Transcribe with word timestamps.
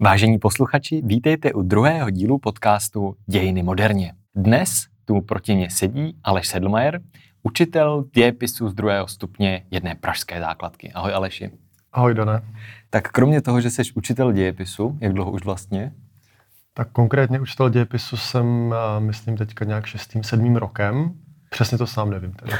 Vážení 0.00 0.38
posluchači, 0.38 1.02
vítejte 1.04 1.52
u 1.52 1.62
druhého 1.62 2.10
dílu 2.10 2.38
podcastu 2.38 3.16
Dějiny 3.26 3.62
moderně. 3.62 4.12
Dnes 4.34 4.86
tu 5.04 5.20
proti 5.20 5.54
mě 5.54 5.70
sedí 5.70 6.16
Aleš 6.24 6.48
Sedlmajer, 6.48 7.00
učitel 7.42 8.04
dějepisu 8.14 8.68
z 8.68 8.74
druhého 8.74 9.08
stupně 9.08 9.66
jedné 9.70 9.94
pražské 9.94 10.40
základky. 10.40 10.92
Ahoj 10.92 11.14
Aleši. 11.14 11.50
Ahoj 11.92 12.14
Dane. 12.14 12.42
Tak 12.90 13.08
kromě 13.08 13.42
toho, 13.42 13.60
že 13.60 13.70
jsi 13.70 13.82
učitel 13.94 14.32
dějepisu, 14.32 14.98
jak 15.00 15.12
dlouho 15.12 15.30
už 15.30 15.44
vlastně? 15.44 15.92
Tak 16.74 16.90
konkrétně 16.92 17.40
učitel 17.40 17.68
dějepisu 17.68 18.16
jsem, 18.16 18.74
myslím, 18.98 19.36
teďka 19.36 19.64
nějak 19.64 19.86
šestým, 19.86 20.24
sedmým 20.24 20.56
rokem. 20.56 21.14
Přesně 21.50 21.78
to 21.78 21.86
sám 21.86 22.10
nevím 22.10 22.32
teda. 22.32 22.56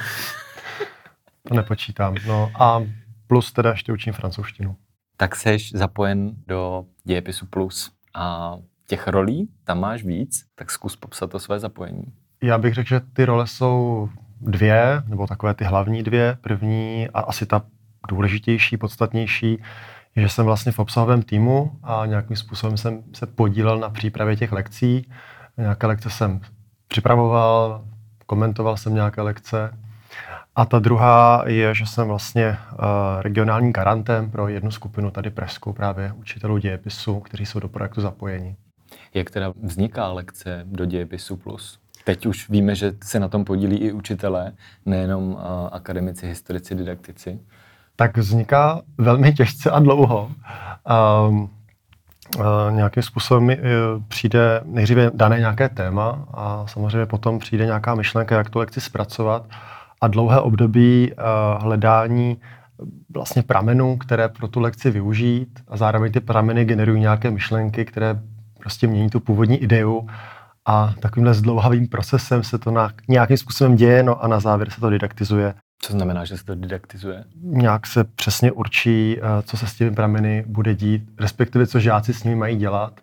to 1.49 1.55
nepočítám. 1.55 2.15
No 2.27 2.51
a 2.61 2.83
plus 3.27 3.53
teda 3.53 3.71
ještě 3.71 3.93
učím 3.93 4.13
francouzštinu. 4.13 4.77
Tak 5.17 5.37
jsi 5.37 5.57
zapojen 5.75 6.33
do 6.47 6.85
dějepisu 7.05 7.47
plus 7.47 7.93
a 8.15 8.57
těch 8.87 9.09
rolí 9.09 9.49
tam 9.65 9.81
máš 9.81 10.05
víc, 10.05 10.47
tak 10.55 10.71
zkus 10.71 10.97
popsat 10.97 11.31
to 11.31 11.39
své 11.39 11.59
zapojení. 11.59 12.05
Já 12.43 12.59
bych 12.59 12.75
řekl, 12.75 12.89
že 12.89 13.01
ty 13.01 13.25
role 13.25 13.47
jsou 13.47 14.09
dvě, 14.41 15.03
nebo 15.07 15.27
takové 15.27 15.55
ty 15.55 15.65
hlavní 15.65 16.03
dvě. 16.03 16.39
První 16.41 17.09
a 17.15 17.21
asi 17.21 17.47
ta 17.47 17.63
důležitější, 18.09 18.77
podstatnější, 18.77 19.63
je, 20.17 20.23
že 20.23 20.29
jsem 20.29 20.45
vlastně 20.45 20.73
v 20.73 20.79
obsahovém 20.79 21.23
týmu 21.23 21.79
a 21.83 22.07
nějakým 22.07 22.37
způsobem 22.37 22.77
jsem 22.77 23.03
se 23.13 23.27
podílel 23.27 23.79
na 23.79 23.91
přípravě 23.91 24.37
těch 24.37 24.53
lekcí. 24.53 25.11
Nějaké 25.57 25.87
lekce 25.87 26.11
jsem 26.11 26.41
připravoval, 26.89 27.85
komentoval 28.27 28.77
jsem 28.77 28.95
nějaké 28.95 29.23
lekce. 29.23 29.79
A 30.57 30.65
ta 30.65 30.79
druhá 30.79 31.43
je, 31.47 31.75
že 31.75 31.87
jsem 31.87 32.09
vlastně 32.09 32.49
uh, 32.73 32.77
regionálním 33.21 33.73
garantem 33.73 34.31
pro 34.31 34.49
jednu 34.49 34.71
skupinu 34.71 35.11
tady 35.11 35.31
Presku, 35.31 35.73
právě 35.73 36.13
učitelů 36.13 36.59
dějepisu, 36.59 37.21
kteří 37.21 37.47
jsou 37.47 37.61
do 37.61 37.69
projektu 37.69 38.01
zapojeni. 38.01 38.57
Jak 39.15 39.31
teda 39.31 39.53
vzniká 39.63 40.13
lekce 40.13 40.63
do 40.65 40.85
dějepisu 40.85 41.37
plus? 41.37 41.79
Teď 42.05 42.27
už 42.27 42.49
víme, 42.49 42.75
že 42.75 42.93
se 43.05 43.21
na 43.21 43.29
tom 43.29 43.45
podílí 43.45 43.77
i 43.77 43.93
učitelé, 43.93 44.53
nejenom 44.87 45.33
uh, 45.33 45.41
akademici, 45.73 46.27
historici, 46.27 46.75
didaktici. 46.75 47.41
Tak 47.97 48.17
vzniká 48.17 48.83
velmi 48.99 49.33
těžce 49.33 49.71
a 49.71 49.79
dlouho. 49.79 50.31
Um, 51.29 51.51
nějakým 52.71 53.03
způsobem 53.03 53.57
přijde 54.09 54.61
nejdříve 54.65 55.11
dané 55.15 55.39
nějaké 55.39 55.69
téma 55.69 56.25
a 56.35 56.65
samozřejmě 56.67 57.07
potom 57.07 57.39
přijde 57.39 57.67
nějaká 57.67 57.95
myšlenka, 57.95 58.37
jak 58.37 58.51
tu 58.51 58.59
lekci 58.59 58.81
zpracovat 58.81 59.47
a 60.01 60.09
dlouhé 60.09 60.41
období 60.41 61.13
uh, 61.13 61.63
hledání 61.63 62.37
vlastně 63.15 63.43
pramenů, 63.43 63.97
které 63.97 64.29
pro 64.29 64.49
tu 64.49 64.61
lekci 64.61 64.91
využít 64.91 65.61
a 65.69 65.77
zároveň 65.77 66.13
ty 66.13 66.21
prameny 66.21 66.65
generují 66.65 67.01
nějaké 67.01 67.31
myšlenky, 67.31 67.85
které 67.85 68.21
prostě 68.61 68.87
mění 68.87 69.11
tu 69.11 69.21
původní 69.21 69.57
ideu 69.57 70.07
a 70.67 70.95
takovýmhle 71.01 71.35
zdlouhavým 71.35 71.89
procesem 71.89 72.43
se 72.43 72.59
to 72.59 72.71
na, 72.71 72.93
nějakým 73.09 73.37
způsobem 73.37 73.77
děje, 73.77 74.03
no 74.03 74.25
a 74.25 74.29
na 74.29 74.41
závěr 74.41 74.71
se 74.71 74.81
to 74.81 74.91
didaktizuje. 74.91 75.55
Co 75.83 75.93
znamená, 75.93 76.25
že 76.25 76.39
se 76.39 76.45
to 76.45 76.55
didaktizuje? 76.55 77.25
Nějak 77.43 77.87
se 77.87 78.05
přesně 78.05 78.53
určí, 78.53 79.19
eh, 79.19 79.43
co 79.43 79.57
se 79.57 79.67
s 79.67 79.75
těmi 79.75 79.91
prameny 79.91 80.45
bude 80.47 80.75
dít, 80.75 81.03
respektive 81.21 81.67
co 81.67 81.81
žáci 81.81 82.15
s 82.15 82.25
nimi 82.25 82.37
mají 82.37 82.57
dělat, 82.57 83.01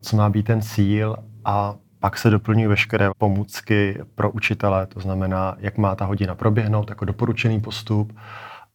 co 0.00 0.16
má 0.16 0.30
být 0.30 0.42
ten 0.42 0.62
cíl 0.62 1.16
a 1.44 1.74
pak 2.06 2.18
se 2.18 2.30
doplňují 2.30 2.66
veškeré 2.66 3.10
pomůcky 3.18 3.98
pro 4.14 4.30
učitele, 4.30 4.86
to 4.86 5.00
znamená, 5.00 5.56
jak 5.58 5.78
má 5.78 5.94
ta 5.94 6.04
hodina 6.04 6.34
proběhnout 6.34 6.90
jako 6.90 7.04
doporučený 7.04 7.60
postup 7.60 8.16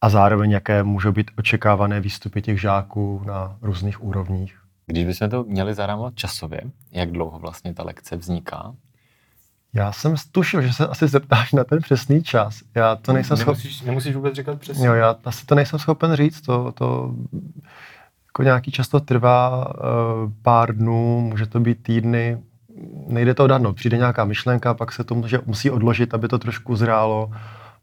a 0.02 0.10
zároveň 0.10 0.52
jaké 0.52 0.84
můžou 0.84 1.12
být 1.12 1.32
očekávané 1.38 2.00
výstupy 2.00 2.42
těch 2.42 2.62
žáků 2.62 3.22
na 3.26 3.58
různých 3.62 4.04
úrovních. 4.04 4.59
Když 4.86 5.06
bychom 5.06 5.30
to 5.30 5.44
měli 5.44 5.74
zarámovat 5.74 6.16
časově, 6.16 6.62
jak 6.92 7.12
dlouho 7.12 7.40
vlastně 7.40 7.74
ta 7.74 7.84
lekce 7.84 8.16
vzniká? 8.16 8.74
Já 9.74 9.92
jsem 9.92 10.16
tušil, 10.32 10.62
že 10.62 10.74
se 10.74 10.88
asi 10.88 11.08
zeptáš 11.08 11.52
na 11.52 11.64
ten 11.64 11.80
přesný 11.82 12.24
čas. 12.24 12.59
Já 12.75 12.96
to 12.96 13.14
nejsem 13.14 13.38
nemusíš, 13.38 13.75
schop... 13.75 13.88
nemusíš 13.88 14.16
vůbec 14.16 14.36
říkat 14.36 14.59
přesně. 14.59 14.88
Jo, 14.88 14.94
já 14.94 15.16
asi 15.25 15.46
to 15.46 15.56
nejsem 15.56 15.80
schopen 15.80 16.16
říct. 16.16 16.41
To, 16.41 16.72
to 16.72 17.16
jako 18.28 18.44
nějaký 18.44 18.72
čas 18.72 18.88
to 18.88 19.00
trvá 19.00 19.68
uh, 19.68 20.31
pár 20.41 20.75
dnů, 20.75 21.22
může 21.22 21.46
to 21.46 21.59
být 21.59 21.84
týdny, 21.84 22.38
nejde 23.08 23.34
to 23.34 23.44
odhadnout. 23.44 23.75
Přijde 23.75 23.97
nějaká 23.97 24.25
myšlenka, 24.25 24.74
pak 24.74 24.92
se 24.92 25.03
to 25.03 25.16
může, 25.16 25.40
musí 25.46 25.69
odložit, 25.69 26.14
aby 26.14 26.28
to 26.28 26.40
trošku 26.40 26.75
zrálo, 26.75 27.31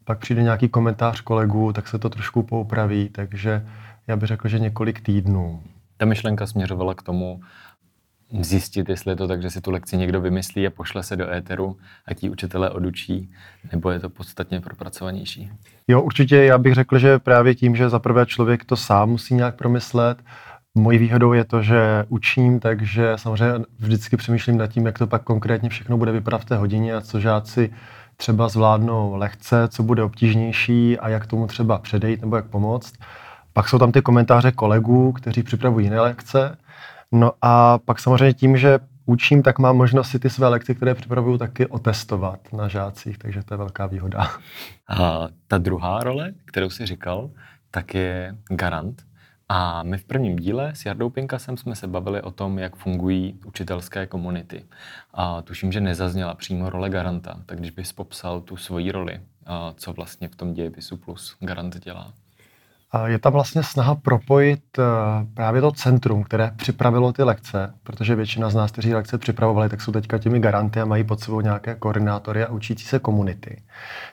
pak 0.04 0.18
přijde 0.18 0.42
nějaký 0.42 0.68
komentář 0.68 1.20
kolegů, 1.20 1.72
tak 1.72 1.88
se 1.88 1.98
to 1.98 2.10
trošku 2.10 2.42
poupraví, 2.42 3.08
takže 3.08 3.66
já 4.06 4.16
bych 4.16 4.26
řekl, 4.26 4.48
že 4.48 4.58
několik 4.58 5.00
týdnů. 5.00 5.62
Ta 5.96 6.06
myšlenka 6.06 6.46
směřovala 6.46 6.94
k 6.94 7.02
tomu 7.02 7.40
zjistit, 8.40 8.88
jestli 8.88 9.12
je 9.12 9.16
to 9.16 9.28
tak, 9.28 9.42
že 9.42 9.50
si 9.50 9.60
tu 9.60 9.70
lekci 9.70 9.96
někdo 9.96 10.20
vymyslí 10.20 10.66
a 10.66 10.70
pošle 10.70 11.02
se 11.02 11.16
do 11.16 11.32
éteru 11.32 11.76
a 12.06 12.14
ti 12.14 12.30
učitelé 12.30 12.70
odučí, 12.70 13.30
nebo 13.72 13.90
je 13.90 14.00
to 14.00 14.10
podstatně 14.10 14.60
propracovanější? 14.60 15.50
Jo, 15.88 16.02
určitě 16.02 16.36
já 16.36 16.58
bych 16.58 16.74
řekl, 16.74 16.98
že 16.98 17.18
právě 17.18 17.54
tím, 17.54 17.76
že 17.76 17.88
zaprvé 17.88 18.26
člověk 18.26 18.64
to 18.64 18.76
sám 18.76 19.10
musí 19.10 19.34
nějak 19.34 19.56
promyslet, 19.56 20.18
Mojí 20.78 20.98
výhodou 20.98 21.32
je 21.32 21.44
to, 21.44 21.62
že 21.62 22.04
učím, 22.08 22.60
takže 22.60 23.12
samozřejmě 23.16 23.64
vždycky 23.78 24.16
přemýšlím 24.16 24.58
nad 24.58 24.66
tím, 24.66 24.86
jak 24.86 24.98
to 24.98 25.06
pak 25.06 25.22
konkrétně 25.22 25.68
všechno 25.68 25.96
bude 25.96 26.12
vypadat 26.12 26.38
v 26.38 26.44
té 26.44 26.56
hodině 26.56 26.94
a 26.94 27.00
co 27.00 27.20
žáci 27.20 27.70
třeba 28.16 28.48
zvládnou 28.48 29.14
lehce, 29.14 29.68
co 29.68 29.82
bude 29.82 30.02
obtížnější 30.02 30.98
a 30.98 31.08
jak 31.08 31.26
tomu 31.26 31.46
třeba 31.46 31.78
předejít 31.78 32.20
nebo 32.20 32.36
jak 32.36 32.46
pomoct. 32.46 32.94
Pak 33.52 33.68
jsou 33.68 33.78
tam 33.78 33.92
ty 33.92 34.02
komentáře 34.02 34.52
kolegů, 34.52 35.12
kteří 35.12 35.42
připravují 35.42 35.86
jiné 35.86 36.00
lekce. 36.00 36.58
No 37.12 37.32
a 37.42 37.78
pak 37.78 38.00
samozřejmě 38.00 38.34
tím, 38.34 38.56
že 38.56 38.78
učím, 39.06 39.42
tak 39.42 39.58
mám 39.58 39.76
možnost 39.76 40.08
si 40.08 40.18
ty 40.18 40.30
své 40.30 40.48
lekce, 40.48 40.74
které 40.74 40.94
připravuju, 40.94 41.38
taky 41.38 41.66
otestovat 41.66 42.52
na 42.52 42.68
žácích, 42.68 43.18
takže 43.18 43.42
to 43.42 43.54
je 43.54 43.58
velká 43.58 43.86
výhoda. 43.86 44.30
A 44.88 45.28
ta 45.48 45.58
druhá 45.58 46.00
role, 46.02 46.32
kterou 46.44 46.70
jsi 46.70 46.86
říkal, 46.86 47.30
tak 47.70 47.94
je 47.94 48.36
garant. 48.50 49.07
A 49.48 49.82
my 49.82 49.98
v 49.98 50.04
prvním 50.04 50.36
díle 50.36 50.74
s 50.74 50.86
Jardou 50.86 51.10
Pinkasem 51.10 51.56
jsme 51.56 51.74
se 51.76 51.86
bavili 51.86 52.22
o 52.22 52.30
tom, 52.30 52.58
jak 52.58 52.76
fungují 52.76 53.40
učitelské 53.44 54.06
komunity. 54.06 54.64
A 55.14 55.42
tuším, 55.42 55.72
že 55.72 55.80
nezazněla 55.80 56.34
přímo 56.34 56.70
role 56.70 56.90
garanta, 56.90 57.40
tak 57.46 57.58
když 57.58 57.70
bys 57.70 57.92
popsal 57.92 58.40
tu 58.40 58.56
svoji 58.56 58.92
roli, 58.92 59.20
co 59.74 59.92
vlastně 59.92 60.28
v 60.28 60.36
tom 60.36 60.54
dějepisu 60.54 60.96
plus 60.96 61.36
garant 61.40 61.78
dělá. 61.78 62.12
Je 63.06 63.18
tam 63.18 63.32
vlastně 63.32 63.62
snaha 63.62 63.94
propojit 63.94 64.78
eh, 64.78 64.82
právě 65.34 65.60
to 65.60 65.72
centrum, 65.72 66.24
které 66.24 66.50
připravilo 66.56 67.12
ty 67.12 67.22
lekce, 67.22 67.74
protože 67.82 68.14
většina 68.14 68.50
z 68.50 68.54
nás, 68.54 68.72
kteří 68.72 68.94
lekce 68.94 69.18
připravovali, 69.18 69.68
tak 69.68 69.80
jsou 69.80 69.92
teďka 69.92 70.18
těmi 70.18 70.40
garanty 70.40 70.80
a 70.80 70.84
mají 70.84 71.04
pod 71.04 71.20
sebou 71.20 71.40
nějaké 71.40 71.74
koordinátory 71.74 72.44
a 72.44 72.50
učící 72.50 72.84
se 72.84 72.98
komunity. 72.98 73.62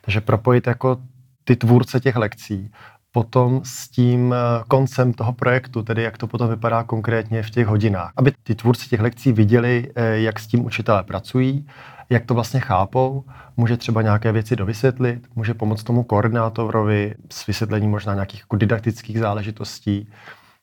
Takže 0.01 0.21
propojit 0.21 0.67
jako 0.67 0.97
ty 1.43 1.55
tvůrce 1.55 1.99
těch 1.99 2.15
lekcí 2.15 2.71
potom 3.15 3.61
s 3.63 3.87
tím 3.89 4.33
eh, 4.33 4.63
koncem 4.67 5.13
toho 5.13 5.33
projektu, 5.33 5.83
tedy 5.83 6.03
jak 6.03 6.17
to 6.17 6.27
potom 6.27 6.49
vypadá 6.49 6.83
konkrétně 6.83 7.43
v 7.43 7.49
těch 7.49 7.67
hodinách. 7.67 8.11
Aby 8.17 8.33
ty 8.43 8.55
tvůrci 8.55 8.89
těch 8.89 8.99
lekcí 8.99 9.31
viděli, 9.31 9.91
eh, 9.95 10.19
jak 10.19 10.39
s 10.39 10.47
tím 10.47 10.65
učitelé 10.65 11.03
pracují, 11.03 11.67
jak 12.09 12.25
to 12.25 12.33
vlastně 12.33 12.59
chápou, 12.59 13.23
může 13.57 13.77
třeba 13.77 14.01
nějaké 14.01 14.31
věci 14.31 14.55
dovysvětlit, 14.55 15.27
může 15.35 15.53
pomoct 15.53 15.83
tomu 15.83 16.03
koordinátorovi 16.03 17.15
s 17.31 17.47
vysvětlením 17.47 17.91
možná 17.91 18.13
nějakých 18.13 18.43
didaktických 18.55 19.19
záležitostí. 19.19 20.09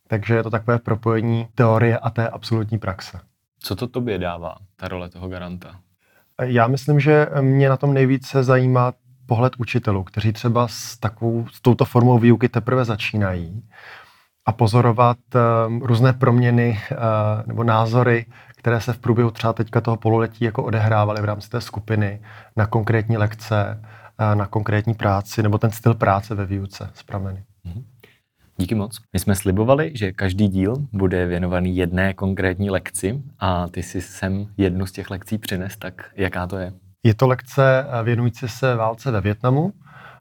Takže 0.08 0.34
je 0.34 0.42
to 0.42 0.50
takové 0.50 0.78
propojení 0.78 1.48
teorie 1.54 1.98
a 1.98 2.10
té 2.10 2.28
absolutní 2.28 2.78
praxe. 2.78 3.20
Co 3.60 3.76
to 3.76 3.86
tobě 3.86 4.19
dává, 4.19 4.54
ta 4.76 4.88
role 4.88 5.08
toho 5.08 5.28
garanta? 5.28 5.80
Já 6.42 6.66
myslím, 6.66 7.00
že 7.00 7.26
mě 7.40 7.69
na 7.69 7.76
tom 7.76 7.94
nejvíce 7.94 8.44
zajímá 8.44 8.92
pohled 9.32 9.53
učitelů, 9.59 10.04
kteří 10.04 10.32
třeba 10.32 10.69
s, 10.69 10.97
takovou, 10.97 11.47
s 11.53 11.60
touto 11.60 11.84
formou 11.84 12.19
výuky 12.19 12.48
teprve 12.48 12.84
začínají 12.84 13.62
a 14.47 14.53
pozorovat 14.53 15.19
uh, 15.34 15.87
různé 15.87 16.12
proměny 16.12 16.78
uh, 16.91 16.97
nebo 17.47 17.65
názory, 17.65 18.26
které 18.56 18.81
se 18.81 18.93
v 18.93 18.99
průběhu 18.99 19.31
třeba 19.31 19.52
teďka 19.52 19.81
toho 19.81 19.96
pololetí 19.96 20.44
jako 20.44 20.64
odehrávaly 20.64 21.23
v 21.23 21.25
rámci 21.25 21.50
té 21.50 21.61
skupiny 21.61 22.20
na 22.56 22.67
konkrétní 22.67 23.17
lekce, 23.17 23.81
uh, 23.81 24.34
na 24.34 24.46
konkrétní 24.46 24.94
práci 24.94 25.43
nebo 25.43 25.58
ten 25.58 25.70
styl 25.70 25.94
práce 25.94 26.34
ve 26.34 26.46
výuce 26.46 26.90
z 26.94 27.02
prameny. 27.02 27.44
Mhm. 27.64 27.84
Díky 28.56 28.75
moc. 28.75 29.00
My 29.12 29.19
jsme 29.19 29.34
slibovali, 29.34 29.93
že 29.94 30.12
každý 30.12 30.49
díl 30.49 30.75
bude 30.93 31.26
věnovaný 31.26 31.76
jedné 31.76 32.14
konkrétní 32.14 32.70
lekci 32.70 33.23
a 33.38 33.69
ty 33.69 33.82
si 33.82 34.00
sem 34.00 34.46
jednu 34.56 34.87
z 34.87 34.93
těch 34.93 35.11
lekcí 35.11 35.38
přines, 35.38 35.76
tak 35.76 36.11
jaká 36.17 36.46
to 36.46 36.56
je? 36.56 36.73
Je 37.04 37.14
to 37.14 37.26
lekce 37.26 37.87
eh, 37.88 38.02
věnující 38.02 38.49
se 38.49 38.75
válce 38.75 39.10
ve 39.10 39.20
Větnamu. 39.20 39.72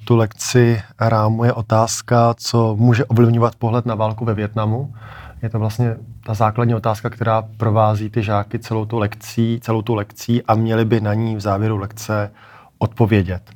Tu 0.06 0.16
lekci 0.16 0.82
rámuje 1.00 1.54
otázka, 1.54 2.34
co 2.38 2.76
může 2.80 3.06
ovlivňovat 3.06 3.56
pohled 3.56 3.86
na 3.86 3.96
válku 3.96 4.26
ve 4.26 4.34
Větnamu. 4.34 4.94
Je 5.42 5.50
to 5.50 5.60
vlastně 5.60 5.96
ta 6.26 6.34
základní 6.34 6.76
otázka, 6.76 7.10
která 7.10 7.42
provází 7.58 8.10
ty 8.10 8.24
žáky 8.24 8.60
celou 8.60 8.86
tu 8.86 8.98
lekcí, 8.98 9.60
celou 9.62 9.82
tu 9.82 9.96
lekcí 9.96 10.44
a 10.44 10.56
měli 10.56 10.86
by 10.86 11.02
na 11.02 11.14
ní 11.14 11.36
v 11.36 11.40
závěru 11.40 11.78
lekce 11.78 12.32
odpovědět. 12.78 13.52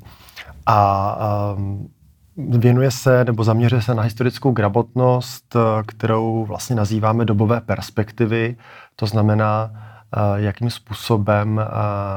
A 0.66 1.18
um, 1.58 1.90
věnuje 2.38 2.92
se 2.92 3.26
nebo 3.26 3.44
zaměřuje 3.44 3.82
se 3.82 3.96
na 3.96 4.04
historickou 4.04 4.52
gramotnost, 4.52 5.56
kterou 5.88 6.46
vlastně 6.46 6.76
nazýváme 6.76 7.26
dobové 7.26 7.62
perspektivy. 7.62 8.56
To 8.96 9.06
znamená, 9.06 9.72
jakým 10.36 10.70
způsobem 10.70 11.56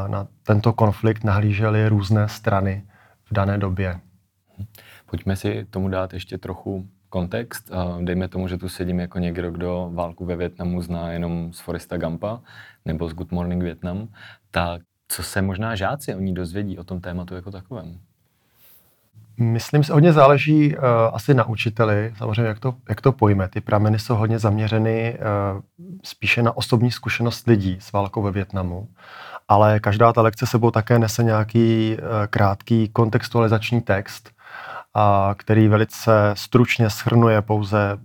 na 0.07 0.29
tento 0.43 0.73
konflikt 0.73 1.25
nahlížely 1.25 1.89
různé 1.89 2.29
strany 2.29 2.87
v 3.25 3.35
dané 3.35 3.59
době. 3.59 4.01
Pojďme 5.07 5.37
si 5.37 5.67
tomu 5.71 5.89
dát 5.89 6.13
ještě 6.13 6.39
trochu 6.39 6.89
kontext. 7.09 7.71
Dejme 8.01 8.29
tomu, 8.29 8.49
že 8.49 8.57
tu 8.57 8.69
sedím 8.69 9.01
jako 9.01 9.19
někdo, 9.19 9.51
kdo 9.51 9.91
válku 9.95 10.25
ve 10.25 10.37
Větnamu 10.37 10.83
zná 10.83 11.13
jenom 11.13 11.53
z 11.53 11.61
Foresta 11.61 11.97
Gampa 11.97 12.41
nebo 12.85 13.09
z 13.09 13.13
Good 13.13 13.33
Morning 13.33 13.63
Vietnam. 13.63 14.09
Tak 14.51 14.83
co 15.09 15.23
se 15.23 15.43
možná 15.43 15.75
žáci 15.75 16.15
o 16.15 16.21
ní 16.21 16.35
dozvědí 16.35 16.79
o 16.79 16.85
tom 16.85 17.01
tématu 17.01 17.35
jako 17.35 17.51
takovém? 17.51 17.99
Myslím 19.41 19.85
si, 19.85 19.93
hodně 19.93 20.13
záleží 20.13 20.77
uh, 20.77 20.85
asi 21.13 21.35
na 21.35 21.45
učiteli, 21.45 22.13
samozřejmě 22.17 22.43
jak 22.43 22.59
to, 22.59 22.75
jak 22.89 23.01
to 23.01 23.13
pojme. 23.13 23.49
Ty 23.49 23.61
prameny 23.61 23.99
jsou 23.99 24.15
hodně 24.15 24.39
zaměřeny 24.39 25.19
uh, 25.19 25.61
spíše 26.05 26.43
na 26.43 26.57
osobní 26.57 26.91
zkušenost 26.91 27.47
lidí 27.47 27.77
s 27.81 27.93
válkou 27.93 28.23
ve 28.23 28.31
Větnamu, 28.31 28.89
ale 29.49 29.81
každá 29.81 30.13
ta 30.13 30.23
lekce 30.23 30.47
sebou 30.47 30.71
také 30.71 30.99
nese 30.99 31.25
nějaký 31.25 31.97
uh, 31.97 32.07
krátký 32.27 32.89
kontextualizační 32.89 33.81
text, 33.81 34.31
a 34.95 35.35
který 35.39 35.69
velice 35.69 36.31
stručně 36.35 36.91
schrnuje 36.91 37.43
pouze 37.43 37.99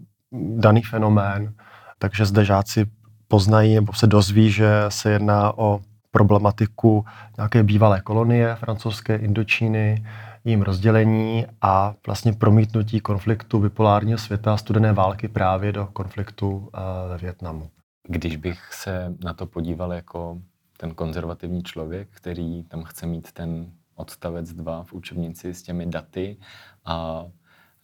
daný 0.56 0.82
fenomén, 0.82 1.54
takže 2.00 2.26
zde 2.26 2.46
žáci 2.46 2.86
poznají 3.28 3.76
nebo 3.76 3.94
se 3.94 4.08
dozví, 4.08 4.52
že 4.52 4.86
se 4.90 5.12
jedná 5.12 5.58
o 5.58 5.80
problematiku 6.12 7.06
nějaké 7.38 7.64
bývalé 7.64 8.02
kolonie 8.02 8.56
francouzské 8.56 9.16
Indočíny, 9.16 10.06
jím 10.46 10.62
rozdělení 10.62 11.46
a 11.62 11.94
vlastně 12.08 12.34
promítnutí 12.34 13.00
konfliktu 13.00 13.60
bipolárního 13.60 14.18
světa 14.18 14.54
a 14.54 14.58
studené 14.58 14.94
války 14.94 15.28
právě 15.28 15.72
do 15.72 15.86
konfliktu 15.94 16.70
eh, 16.74 16.80
ve 17.10 17.18
Větnamu. 17.18 17.70
Když 18.08 18.36
bych 18.36 18.74
se 18.74 19.14
na 19.24 19.34
to 19.34 19.46
podíval 19.46 19.94
jako 19.94 20.38
ten 20.78 20.94
konzervativní 20.94 21.64
člověk, 21.64 22.08
který 22.12 22.64
tam 22.64 22.84
chce 22.84 23.06
mít 23.06 23.32
ten 23.32 23.72
odstavec 23.96 24.54
2 24.54 24.84
v 24.84 24.94
učebnici 24.94 25.54
s 25.54 25.64
těmi 25.64 25.86
daty 25.86 26.38
a 26.86 27.26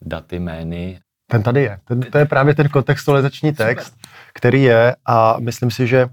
daty 0.02 0.40
jmény. 0.40 1.00
Ten 1.32 1.44
tady 1.44 1.64
je. 1.64 1.80
Ten, 1.86 2.02
to 2.02 2.18
je 2.18 2.26
právě 2.26 2.56
ten 2.56 2.70
kontextualizační 2.70 3.54
text, 3.54 3.98
který 4.34 4.64
je 4.64 4.96
a 5.06 5.40
myslím 5.40 5.72
si, 5.72 5.88
že 5.88 6.06
uh, 6.06 6.12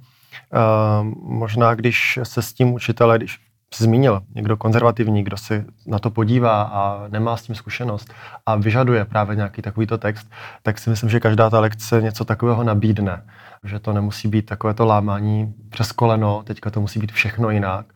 možná 1.23 1.75
když 1.75 2.19
se 2.23 2.43
s 2.43 2.53
tím 2.53 2.73
učitele, 2.73 3.19
když 3.19 3.46
zmínil 3.75 4.23
někdo 4.35 4.57
konzervativní, 4.57 5.25
kdo 5.25 5.37
si 5.37 5.65
na 5.87 5.99
to 5.99 6.11
podívá 6.11 6.63
a 6.63 7.09
nemá 7.09 7.37
s 7.37 7.43
tím 7.43 7.55
zkušenost 7.55 8.15
a 8.47 8.57
vyžaduje 8.57 9.05
právě 9.05 9.37
nějaký 9.37 9.63
takovýto 9.63 9.99
text, 9.99 10.31
tak 10.63 10.79
si 10.79 10.91
myslím, 10.91 11.11
že 11.11 11.21
každá 11.21 11.51
ta 11.51 11.61
lekce 11.61 12.03
něco 12.03 12.25
takového 12.25 12.65
nabídne. 12.65 13.23
Že 13.65 13.79
to 13.79 13.93
nemusí 13.93 14.29
být 14.29 14.47
takovéto 14.47 14.87
lámání 14.87 15.55
přes 15.69 15.93
koleno, 15.93 16.43
teďka 16.43 16.71
to 16.71 16.81
musí 16.81 16.99
být 16.99 17.13
všechno 17.13 17.51
jinak. 17.51 17.87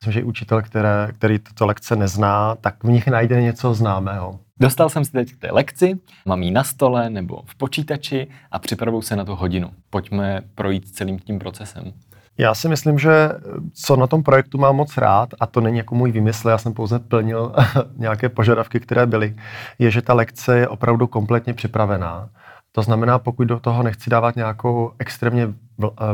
Myslím, 0.00 0.12
že 0.12 0.24
učitel, 0.24 0.62
které, 0.62 1.08
který 1.12 1.38
tyto 1.38 1.66
lekce 1.66 1.96
nezná, 1.96 2.54
tak 2.54 2.84
v 2.84 2.88
nich 2.88 3.06
najde 3.06 3.42
něco 3.42 3.74
známého. 3.74 4.38
Dostal 4.60 4.88
jsem 4.88 5.04
se 5.04 5.12
teď 5.12 5.32
k 5.32 5.38
té 5.38 5.48
lekci, 5.52 5.98
mám 6.26 6.42
ji 6.42 6.50
na 6.50 6.64
stole 6.64 7.10
nebo 7.10 7.42
v 7.46 7.54
počítači 7.54 8.28
a 8.50 8.58
připravuju 8.58 9.02
se 9.02 9.16
na 9.16 9.24
tu 9.24 9.34
hodinu. 9.34 9.70
Pojďme 9.90 10.40
projít 10.54 10.88
celým 10.88 11.18
tím 11.18 11.38
procesem. 11.38 11.92
Já 12.38 12.54
si 12.54 12.68
myslím, 12.68 12.98
že 12.98 13.30
co 13.74 13.96
na 13.96 14.06
tom 14.06 14.22
projektu 14.22 14.58
mám 14.58 14.76
moc 14.76 14.96
rád, 14.96 15.28
a 15.40 15.46
to 15.46 15.60
není 15.60 15.78
jako 15.78 15.94
můj 15.94 16.12
vymysl, 16.12 16.48
já 16.48 16.58
jsem 16.58 16.74
pouze 16.74 16.98
plnil 16.98 17.54
nějaké 17.96 18.28
požadavky, 18.28 18.80
které 18.80 19.06
byly, 19.06 19.36
je, 19.78 19.90
že 19.90 20.02
ta 20.02 20.14
lekce 20.14 20.58
je 20.58 20.68
opravdu 20.68 21.06
kompletně 21.06 21.54
připravená. 21.54 22.28
To 22.72 22.82
znamená, 22.82 23.18
pokud 23.18 23.44
do 23.44 23.60
toho 23.60 23.82
nechci 23.82 24.10
dávat 24.10 24.36
nějakou 24.36 24.92
extrémně 24.98 25.54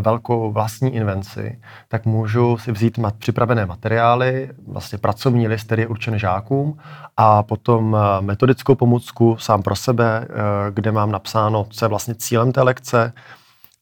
velkou 0.00 0.52
vlastní 0.52 0.94
invenci, 0.94 1.60
tak 1.88 2.06
můžu 2.06 2.58
si 2.58 2.72
vzít 2.72 2.98
mat, 2.98 3.14
připravené 3.18 3.66
materiály, 3.66 4.50
vlastně 4.68 4.98
pracovní 4.98 5.48
list, 5.48 5.64
který 5.64 5.82
je 5.82 5.88
určen 5.88 6.18
žákům, 6.18 6.78
a 7.16 7.42
potom 7.42 7.96
eh, 7.96 8.20
metodickou 8.22 8.74
pomůcku 8.74 9.36
sám 9.36 9.62
pro 9.62 9.76
sebe, 9.76 10.24
eh, 10.24 10.30
kde 10.70 10.92
mám 10.92 11.10
napsáno, 11.12 11.66
co 11.70 11.84
je 11.84 11.88
vlastně 11.88 12.14
cílem 12.14 12.52
té 12.52 12.62
lekce, 12.62 13.12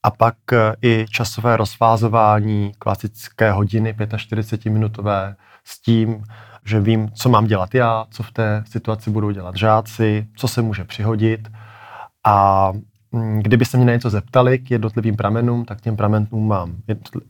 a 0.03 0.11
pak 0.11 0.35
eh, 0.53 0.75
i 0.83 1.07
časové 1.11 1.57
rozfázování 1.57 2.73
klasické 2.79 3.53
hodiny 3.53 3.93
45-minutové 3.93 5.37
s 5.65 5.81
tím, 5.81 6.25
že 6.65 6.81
vím, 6.81 7.11
co 7.13 7.29
mám 7.29 7.47
dělat 7.47 7.75
já, 7.75 8.05
co 8.11 8.23
v 8.23 8.31
té 8.31 8.65
situaci 8.67 9.11
budou 9.11 9.31
dělat 9.31 9.57
žáci, 9.57 10.27
co 10.37 10.49
se 10.49 10.63
může 10.63 10.85
přihodit. 10.85 11.49
A 12.25 12.73
kdyby 13.39 13.65
se 13.65 13.77
mě 13.77 13.87
na 13.87 13.93
něco 13.93 14.11
zeptali 14.11 14.59
k 14.59 14.71
jednotlivým 14.71 15.17
pramenům, 15.17 15.65
tak 15.65 15.81
těm 15.81 15.97
pramenům 15.97 16.49
mám 16.49 16.77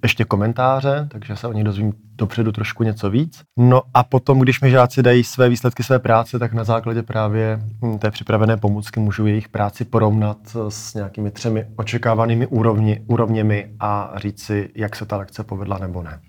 ještě 0.02 0.24
komentáře, 0.24 1.08
takže 1.10 1.36
se 1.36 1.46
o 1.46 1.52
nich 1.52 1.64
dozvím 1.64 1.92
dopředu 2.16 2.52
trošku 2.52 2.84
něco 2.84 3.10
víc. 3.10 3.42
No 3.58 3.82
a 3.94 4.04
potom, 4.04 4.38
když 4.38 4.60
mi 4.60 4.70
žáci 4.70 5.02
dají 5.02 5.24
své 5.24 5.48
výsledky 5.48 5.82
své 5.82 5.98
práce, 5.98 6.38
tak 6.38 6.52
na 6.52 6.64
základě 6.64 7.02
právě 7.02 7.60
hm, 7.82 7.98
té 7.98 8.10
připravené 8.10 8.56
pomůcky 8.56 9.00
můžu 9.00 9.26
jejich 9.26 9.48
práci 9.48 9.84
porovnat 9.84 10.38
s 10.68 10.94
nějakými 10.94 11.30
třemi 11.30 11.64
očekávanými 11.76 12.46
úrovni, 12.46 13.04
úrovněmi 13.06 13.74
a 13.80 14.12
říct 14.16 14.42
si, 14.42 14.70
jak 14.76 14.96
se 14.96 15.06
ta 15.06 15.16
lekce 15.16 15.44
povedla 15.44 15.78
nebo 15.78 16.02
ne. 16.02 16.20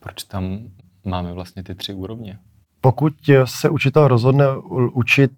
Proč 0.00 0.24
tam 0.24 0.58
máme 1.04 1.32
vlastně 1.32 1.62
ty 1.62 1.74
tři 1.74 1.94
úrovně? 1.94 2.38
Pokud 2.80 3.12
se 3.44 3.68
učitel 3.68 4.08
rozhodne 4.08 4.44
učit 4.92 5.32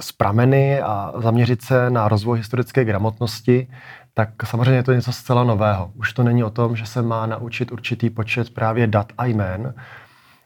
z 0.00 0.12
prameny 0.12 0.80
a 0.80 1.12
zaměřit 1.18 1.62
se 1.62 1.90
na 1.90 2.08
rozvoj 2.08 2.38
historické 2.38 2.84
gramotnosti, 2.84 3.68
tak 4.14 4.28
samozřejmě 4.44 4.72
je 4.72 4.82
to 4.82 4.92
něco 4.92 5.12
zcela 5.12 5.44
nového. 5.44 5.90
Už 5.94 6.12
to 6.12 6.22
není 6.22 6.44
o 6.44 6.50
tom, 6.50 6.76
že 6.76 6.86
se 6.86 7.02
má 7.02 7.26
naučit 7.26 7.72
určitý 7.72 8.10
počet 8.10 8.50
právě 8.50 8.86
dat 8.86 9.12
a 9.18 9.24
jmén, 9.24 9.74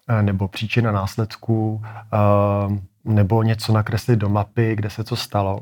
eh, 0.09 0.23
nebo 0.23 0.49
příčina 0.49 0.93
následků, 0.93 1.83
eh, 1.85 2.17
nebo 3.05 3.43
něco 3.43 3.73
nakreslit 3.73 4.19
do 4.19 4.29
mapy, 4.29 4.77
kde 4.77 4.91
se 4.91 5.05
co 5.05 5.17
stalo 5.17 5.61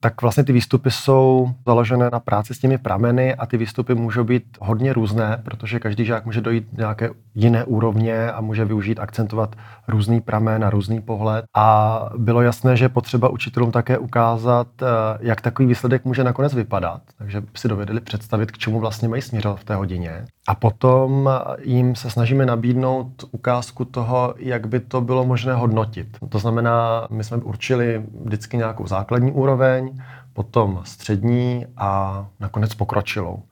tak 0.00 0.22
vlastně 0.22 0.44
ty 0.44 0.52
výstupy 0.52 0.90
jsou 0.90 1.50
založené 1.66 2.10
na 2.12 2.20
práci 2.20 2.54
s 2.54 2.58
těmi 2.58 2.78
prameny 2.78 3.34
a 3.34 3.46
ty 3.46 3.56
výstupy 3.56 3.94
můžou 3.94 4.24
být 4.24 4.44
hodně 4.60 4.92
různé, 4.92 5.40
protože 5.44 5.80
každý 5.80 6.04
žák 6.04 6.24
může 6.24 6.40
dojít 6.40 6.68
nějaké 6.72 7.10
jiné 7.34 7.64
úrovně 7.64 8.32
a 8.32 8.40
může 8.40 8.64
využít, 8.64 9.00
akcentovat 9.00 9.56
různý 9.88 10.20
pramen 10.20 10.64
a 10.64 10.70
různý 10.70 11.00
pohled. 11.00 11.44
A 11.56 12.00
bylo 12.16 12.42
jasné, 12.42 12.76
že 12.76 12.84
je 12.84 12.88
potřeba 12.88 13.28
učitelům 13.28 13.70
také 13.70 13.98
ukázat, 13.98 14.68
eh, 14.82 14.86
jak 15.20 15.40
takový 15.40 15.68
výsledek 15.68 16.04
může 16.04 16.24
nakonec 16.24 16.54
vypadat, 16.54 17.02
takže 17.18 17.42
si 17.56 17.68
dovedli 17.68 18.00
představit, 18.00 18.50
k 18.50 18.58
čemu 18.58 18.80
vlastně 18.80 19.08
mají 19.08 19.22
směřovat 19.22 19.60
v 19.60 19.64
té 19.64 19.74
hodině. 19.74 20.24
A 20.48 20.54
potom 20.54 21.30
jim 21.62 21.94
se 21.94 22.10
snažíme 22.10 22.46
nabídnout 22.46 23.24
ukázku 23.30 23.84
toho, 23.84 24.34
jak 24.36 24.66
by 24.66 24.80
to 24.80 25.00
bylo 25.00 25.24
možné 25.24 25.54
hodnotit. 25.54 26.08
To 26.28 26.38
znamená, 26.38 27.06
my 27.10 27.24
jsme 27.24 27.36
určili 27.36 28.02
vždycky 28.24 28.56
nějakou 28.56 28.86
základní 28.86 29.32
úroveň, 29.32 29.87
potom 30.32 30.80
střední 30.84 31.66
a 31.76 32.26
nakonec 32.40 32.74
pokročilou. 32.74 33.42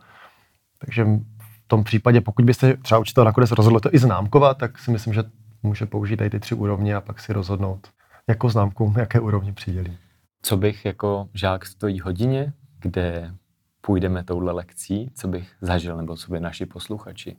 Takže 0.79 1.05
v 1.41 1.67
tom 1.67 1.85
případě, 1.85 2.21
pokud 2.21 2.45
byste 2.45 2.77
třeba 2.77 3.01
učitel 3.01 3.25
nakonec 3.25 3.51
rozhodl 3.51 3.81
to 3.81 3.95
i 3.95 3.99
známkovat, 3.99 4.59
tak 4.59 4.79
si 4.79 4.91
myslím, 4.91 5.15
že 5.15 5.23
může 5.63 5.87
použít 5.87 6.17
tady 6.17 6.31
ty 6.31 6.41
tři 6.41 6.55
úrovně 6.55 6.97
a 6.97 7.01
pak 7.01 7.21
si 7.21 7.33
rozhodnout, 7.33 7.89
jakou 8.29 8.49
známku, 8.49 8.95
jaké 8.99 9.21
úrovně 9.21 9.53
přidělí. 9.53 9.99
Co 10.43 10.57
bych 10.57 10.85
jako 10.85 11.29
žák 11.35 11.67
stojí 11.67 12.01
hodině, 12.01 12.53
kde 12.81 13.35
půjdeme 13.81 14.25
touhle 14.25 14.53
lekcí, 14.53 15.11
co 15.15 15.29
bych 15.29 15.57
zažil, 15.61 15.97
nebo 15.97 16.17
co 16.17 16.33
by 16.33 16.41
naši 16.41 16.67
posluchači 16.67 17.37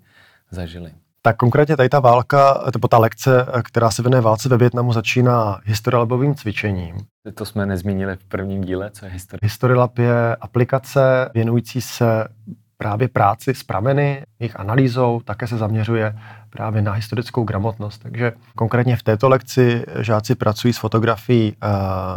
zažili? 0.52 0.94
Tak 1.28 1.38
konkrétně 1.38 1.78
tady 1.78 1.90
ta 1.90 2.00
válka, 2.00 2.64
nebo 2.74 2.88
ta 2.88 2.98
lekce, 2.98 3.46
která 3.64 3.92
se 3.92 4.02
věnuje 4.02 4.22
válce 4.22 4.50
ve 4.50 4.58
Větnamu, 4.58 4.94
začíná 4.94 5.60
historilabovým 5.66 6.36
cvičením. 6.36 6.96
To 7.34 7.46
jsme 7.46 7.66
nezmínili 7.66 8.16
v 8.16 8.24
prvním 8.24 8.64
díle, 8.64 8.90
co 8.92 9.06
je 9.06 9.12
historie. 9.12 9.40
Historilab 9.44 9.98
je 9.98 10.36
aplikace 10.36 11.30
věnující 11.34 11.82
se 11.82 12.28
právě 12.78 13.08
práci 13.08 13.54
s 13.54 13.64
prameny, 13.64 14.24
jejich 14.40 14.60
analýzou, 14.60 15.22
také 15.26 15.48
se 15.48 15.58
zaměřuje 15.58 16.16
právě 16.50 16.82
na 16.82 16.92
historickou 16.92 17.44
gramotnost. 17.44 17.98
Takže 17.98 18.32
konkrétně 18.56 18.96
v 18.96 19.04
této 19.04 19.30
lekci 19.30 19.86
žáci 20.00 20.36
pracují 20.36 20.74
s 20.74 20.78
fotografií 20.78 21.56
uh, 21.64 21.70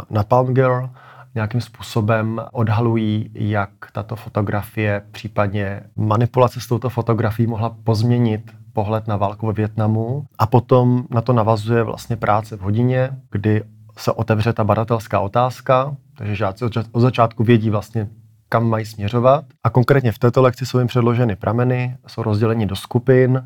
Napalm 0.09 0.53
Girl, 0.53 0.89
nějakým 1.35 1.61
způsobem 1.61 2.41
odhalují, 2.51 3.31
jak 3.33 3.69
tato 3.93 4.15
fotografie, 4.15 5.01
případně 5.11 5.81
manipulace 5.95 6.59
s 6.59 6.67
touto 6.67 6.89
fotografií 6.89 7.47
mohla 7.47 7.75
pozměnit 7.83 8.51
pohled 8.73 9.07
na 9.07 9.17
válku 9.17 9.47
ve 9.47 9.53
Větnamu 9.53 10.25
a 10.37 10.47
potom 10.47 11.03
na 11.09 11.21
to 11.21 11.33
navazuje 11.33 11.83
vlastně 11.83 12.15
práce 12.15 12.57
v 12.57 12.59
hodině, 12.59 13.09
kdy 13.31 13.63
se 13.97 14.11
otevře 14.11 14.53
ta 14.53 14.63
badatelská 14.63 15.19
otázka, 15.19 15.95
takže 16.17 16.35
žáci 16.35 16.65
od 16.65 17.01
začátku 17.01 17.43
vědí 17.43 17.69
vlastně, 17.69 18.07
kam 18.49 18.69
mají 18.69 18.85
směřovat. 18.85 19.45
A 19.63 19.69
konkrétně 19.69 20.11
v 20.11 20.19
této 20.19 20.41
lekci 20.41 20.65
jsou 20.65 20.77
jim 20.77 20.87
předloženy 20.87 21.35
prameny, 21.35 21.97
jsou 22.07 22.23
rozděleni 22.23 22.65
do 22.65 22.75
skupin, 22.75 23.43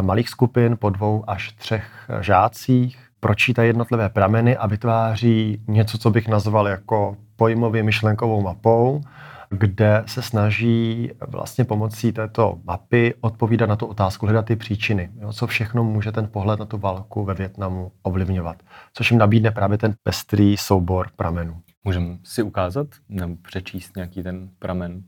malých 0.00 0.28
skupin 0.28 0.76
po 0.80 0.90
dvou 0.90 1.24
až 1.26 1.52
třech 1.52 2.10
žácích 2.20 2.98
pročítají 3.20 3.68
jednotlivé 3.68 4.08
prameny 4.08 4.56
a 4.56 4.66
vytváří 4.66 5.60
něco, 5.68 5.98
co 5.98 6.10
bych 6.10 6.28
nazval 6.28 6.68
jako 6.68 7.16
pojmově 7.36 7.82
myšlenkovou 7.82 8.42
mapou, 8.42 9.00
kde 9.50 10.02
se 10.06 10.22
snaží 10.22 11.10
vlastně 11.28 11.64
pomocí 11.64 12.12
této 12.12 12.60
mapy 12.64 13.14
odpovídat 13.20 13.66
na 13.66 13.76
tu 13.76 13.86
otázku, 13.86 14.26
hledat 14.26 14.44
ty 14.44 14.56
příčiny. 14.56 15.10
Jo, 15.20 15.32
co 15.32 15.46
všechno 15.46 15.84
může 15.84 16.12
ten 16.12 16.28
pohled 16.32 16.60
na 16.60 16.66
tu 16.66 16.78
válku 16.78 17.24
ve 17.24 17.34
Větnamu 17.34 17.92
ovlivňovat. 18.02 18.62
Což 18.92 19.10
jim 19.10 19.18
nabídne 19.18 19.50
právě 19.50 19.78
ten 19.78 19.94
pestrý 20.02 20.56
soubor 20.56 21.08
pramenů. 21.16 21.60
Můžeme 21.84 22.18
si 22.24 22.42
ukázat 22.42 22.86
nebo 23.08 23.36
přečíst 23.36 23.96
nějaký 23.96 24.22
ten 24.22 24.50
pramen? 24.58 25.02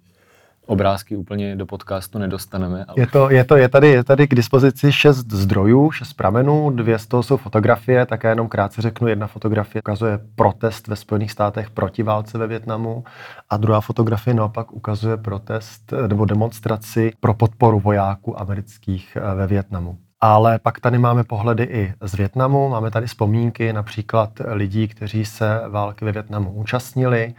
Obrázky 0.70 1.16
úplně 1.16 1.56
do 1.56 1.66
podcastu 1.66 2.18
nedostaneme. 2.18 2.84
Ale... 2.84 2.94
Je, 2.96 3.06
to, 3.06 3.30
je, 3.30 3.44
to, 3.44 3.56
je, 3.56 3.68
tady, 3.68 3.88
je 3.88 4.04
tady 4.04 4.28
k 4.28 4.34
dispozici 4.34 4.92
šest 4.92 5.30
zdrojů, 5.32 5.90
šest 5.90 6.12
pramenů, 6.12 6.70
dvě 6.70 6.98
z 6.98 7.06
toho 7.06 7.22
jsou 7.22 7.36
fotografie, 7.36 8.06
také 8.06 8.28
jenom 8.28 8.48
krátce 8.48 8.82
řeknu, 8.82 9.08
jedna 9.08 9.26
fotografie 9.26 9.82
ukazuje 9.82 10.18
protest 10.34 10.88
ve 10.88 10.96
Spojených 10.96 11.32
státech 11.32 11.70
proti 11.70 12.02
válce 12.02 12.38
ve 12.38 12.46
Větnamu 12.46 13.04
a 13.50 13.56
druhá 13.56 13.80
fotografie 13.80 14.34
naopak 14.34 14.72
ukazuje 14.72 15.16
protest 15.16 15.92
nebo 16.06 16.24
demonstraci 16.24 17.12
pro 17.20 17.34
podporu 17.34 17.80
vojáků 17.80 18.40
amerických 18.40 19.16
eh, 19.16 19.34
ve 19.34 19.46
Větnamu. 19.46 19.98
Ale 20.20 20.58
pak 20.58 20.80
tady 20.80 20.98
máme 20.98 21.24
pohledy 21.24 21.64
i 21.64 21.94
z 22.00 22.14
Větnamu, 22.14 22.68
máme 22.68 22.90
tady 22.90 23.06
vzpomínky 23.06 23.72
například 23.72 24.30
lidí, 24.46 24.88
kteří 24.88 25.24
se 25.24 25.60
války 25.68 26.04
ve 26.04 26.12
Větnamu 26.12 26.52
účastnili, 26.52 27.34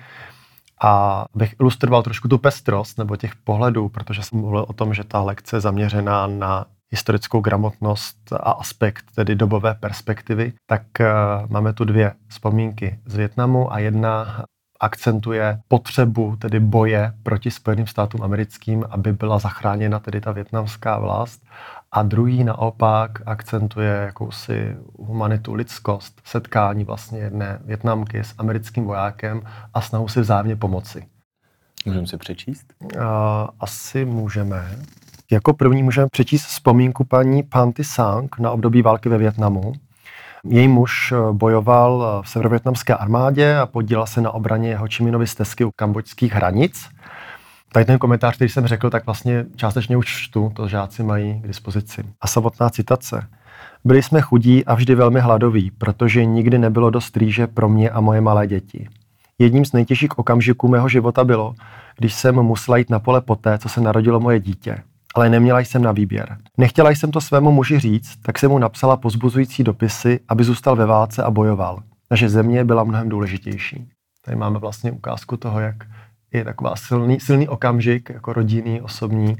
a 0.83 1.25
bych 1.35 1.55
ilustroval 1.59 2.03
trošku 2.03 2.27
tu 2.27 2.37
pestrost 2.37 2.97
nebo 2.97 3.15
těch 3.15 3.35
pohledů, 3.35 3.89
protože 3.89 4.23
jsem 4.23 4.39
mluvil 4.39 4.65
o 4.67 4.73
tom, 4.73 4.93
že 4.93 5.03
ta 5.03 5.21
lekce 5.21 5.55
je 5.55 5.59
zaměřená 5.59 6.27
na 6.27 6.65
historickou 6.91 7.41
gramotnost 7.41 8.17
a 8.33 8.51
aspekt 8.51 9.05
tedy 9.15 9.35
dobové 9.35 9.73
perspektivy, 9.73 10.53
tak 10.65 10.81
uh, 10.99 11.05
máme 11.49 11.73
tu 11.73 11.85
dvě 11.85 12.13
vzpomínky 12.27 12.99
z 13.05 13.15
Větnamu 13.15 13.73
a 13.73 13.79
jedna 13.79 14.45
akcentuje 14.79 15.59
potřebu 15.67 16.35
tedy 16.35 16.59
boje 16.59 17.13
proti 17.23 17.51
Spojeným 17.51 17.87
státům 17.87 18.23
americkým, 18.23 18.85
aby 18.89 19.13
byla 19.13 19.39
zachráněna 19.39 19.99
tedy 19.99 20.21
ta 20.21 20.31
větnamská 20.31 20.99
vlast 20.99 21.43
a 21.91 22.03
druhý 22.03 22.43
naopak 22.43 23.11
akcentuje 23.25 23.89
jakousi 23.89 24.75
humanitu, 24.99 25.53
lidskost, 25.53 26.21
setkání 26.25 26.83
vlastně 26.83 27.19
jedné 27.19 27.59
Větnamky 27.65 28.19
s 28.19 28.33
americkým 28.37 28.85
vojákem 28.85 29.41
a 29.73 29.81
snahu 29.81 30.07
si 30.07 30.21
vzájemně 30.21 30.55
pomoci. 30.55 31.05
Můžeme 31.85 32.07
si 32.07 32.17
přečíst? 32.17 32.73
Uh, 32.81 33.01
asi 33.59 34.05
můžeme. 34.05 34.77
Jako 35.31 35.53
první 35.53 35.83
můžeme 35.83 36.07
přečíst 36.11 36.45
vzpomínku 36.45 37.03
paní 37.03 37.43
Panty 37.43 37.83
Sang 37.83 38.39
na 38.39 38.51
období 38.51 38.81
války 38.81 39.09
ve 39.09 39.17
Větnamu. 39.17 39.73
Její 40.43 40.67
muž 40.67 41.11
eh, 41.11 41.33
bojoval 41.33 42.21
v 42.25 42.29
severovětnamské 42.29 42.95
armádě 42.95 43.57
a 43.57 43.65
podílel 43.65 44.07
se 44.07 44.21
na 44.21 44.31
obraně 44.31 44.69
jeho 44.69 44.87
Čiminovy 44.87 45.27
stezky 45.27 45.65
u 45.65 45.71
kambočských 45.75 46.33
hranic. 46.33 46.89
Tady 47.73 47.85
ten 47.85 47.99
komentář, 47.99 48.35
který 48.35 48.49
jsem 48.49 48.67
řekl, 48.67 48.89
tak 48.89 49.05
vlastně 49.05 49.45
částečně 49.55 49.97
už 49.97 50.07
čtu, 50.07 50.51
to 50.55 50.67
žáci 50.67 51.03
mají 51.03 51.41
k 51.41 51.47
dispozici. 51.47 52.03
A 52.21 52.27
samotná 52.27 52.69
citace. 52.69 53.27
Byli 53.85 54.03
jsme 54.03 54.21
chudí 54.21 54.65
a 54.65 54.75
vždy 54.75 54.95
velmi 54.95 55.19
hladoví, 55.19 55.71
protože 55.71 56.25
nikdy 56.25 56.57
nebylo 56.57 56.89
dost 56.89 57.17
rýže 57.17 57.47
pro 57.47 57.69
mě 57.69 57.89
a 57.89 58.01
moje 58.01 58.21
malé 58.21 58.47
děti. 58.47 58.87
Jedním 59.39 59.65
z 59.65 59.73
nejtěžších 59.73 60.19
okamžiků 60.19 60.67
mého 60.67 60.89
života 60.89 61.23
bylo, 61.23 61.53
když 61.97 62.13
jsem 62.13 62.35
musela 62.35 62.77
jít 62.77 62.89
na 62.89 62.99
pole 62.99 63.21
poté, 63.21 63.57
co 63.57 63.69
se 63.69 63.81
narodilo 63.81 64.19
moje 64.19 64.39
dítě. 64.39 64.77
Ale 65.15 65.29
neměla 65.29 65.59
jsem 65.59 65.81
na 65.81 65.91
výběr. 65.91 66.37
Nechtěla 66.57 66.89
jsem 66.89 67.11
to 67.11 67.21
svému 67.21 67.51
muži 67.51 67.79
říct, 67.79 68.17
tak 68.21 68.39
jsem 68.39 68.51
mu 68.51 68.57
napsala 68.57 68.97
pozbuzující 68.97 69.63
dopisy, 69.63 70.19
aby 70.27 70.43
zůstal 70.43 70.75
ve 70.75 70.85
válce 70.85 71.23
a 71.23 71.31
bojoval. 71.31 71.83
Naše 72.11 72.29
země 72.29 72.65
byla 72.65 72.83
mnohem 72.83 73.09
důležitější. 73.09 73.87
Tady 74.25 74.37
máme 74.37 74.59
vlastně 74.59 74.91
ukázku 74.91 75.37
toho, 75.37 75.59
jak 75.59 75.75
je 76.33 76.43
taková 76.43 76.75
silný, 76.75 77.19
silný 77.19 77.47
okamžik, 77.47 78.09
jako 78.09 78.33
rodinný, 78.33 78.81
osobní. 78.81 79.35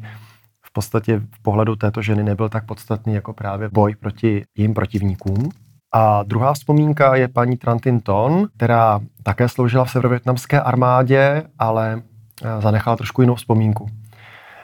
V 0.66 0.74
podstatě 0.74 1.20
v 1.20 1.42
pohledu 1.42 1.76
této 1.76 2.02
ženy 2.02 2.24
nebyl 2.24 2.50
tak 2.50 2.66
podstatný 2.66 3.14
jako 3.14 3.34
právě 3.34 3.70
boj 3.70 3.96
proti 3.96 4.44
jím 4.58 4.74
protivníkům. 4.74 5.50
A 5.94 6.24
druhá 6.24 6.54
vzpomínka 6.54 7.16
je 7.16 7.28
paní 7.28 7.58
Trantin 7.58 8.00
Ton, 8.00 8.48
která 8.58 9.00
také 9.24 9.50
sloužila 9.50 9.86
v 9.86 9.92
severovětnamské 9.92 10.62
armádě, 10.62 11.44
ale 11.60 12.02
eh, 12.44 12.62
zanechala 12.62 12.96
trošku 12.96 13.22
jinou 13.22 13.36
vzpomínku. 13.36 13.90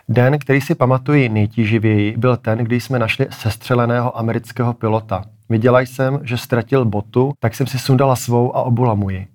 Den, 0.10 0.40
který 0.40 0.62
si 0.62 0.76
pamatuji 0.76 1.30
nejtíživěji, 1.30 2.18
byl 2.18 2.38
ten, 2.38 2.58
kdy 2.58 2.80
jsme 2.80 3.00
našli 3.00 3.28
sestřeleného 3.30 4.18
amerického 4.18 4.74
pilota. 4.74 5.24
Viděla 5.50 5.80
jsem, 5.80 6.20
že 6.24 6.38
ztratil 6.38 6.86
botu, 6.86 7.34
tak 7.40 7.56
jsem 7.56 7.68
si 7.68 7.80
sundala 7.80 8.16
svou 8.16 8.56
a 8.56 8.62
obula 8.62 8.94
mu 8.94 9.10
ji. 9.10 9.28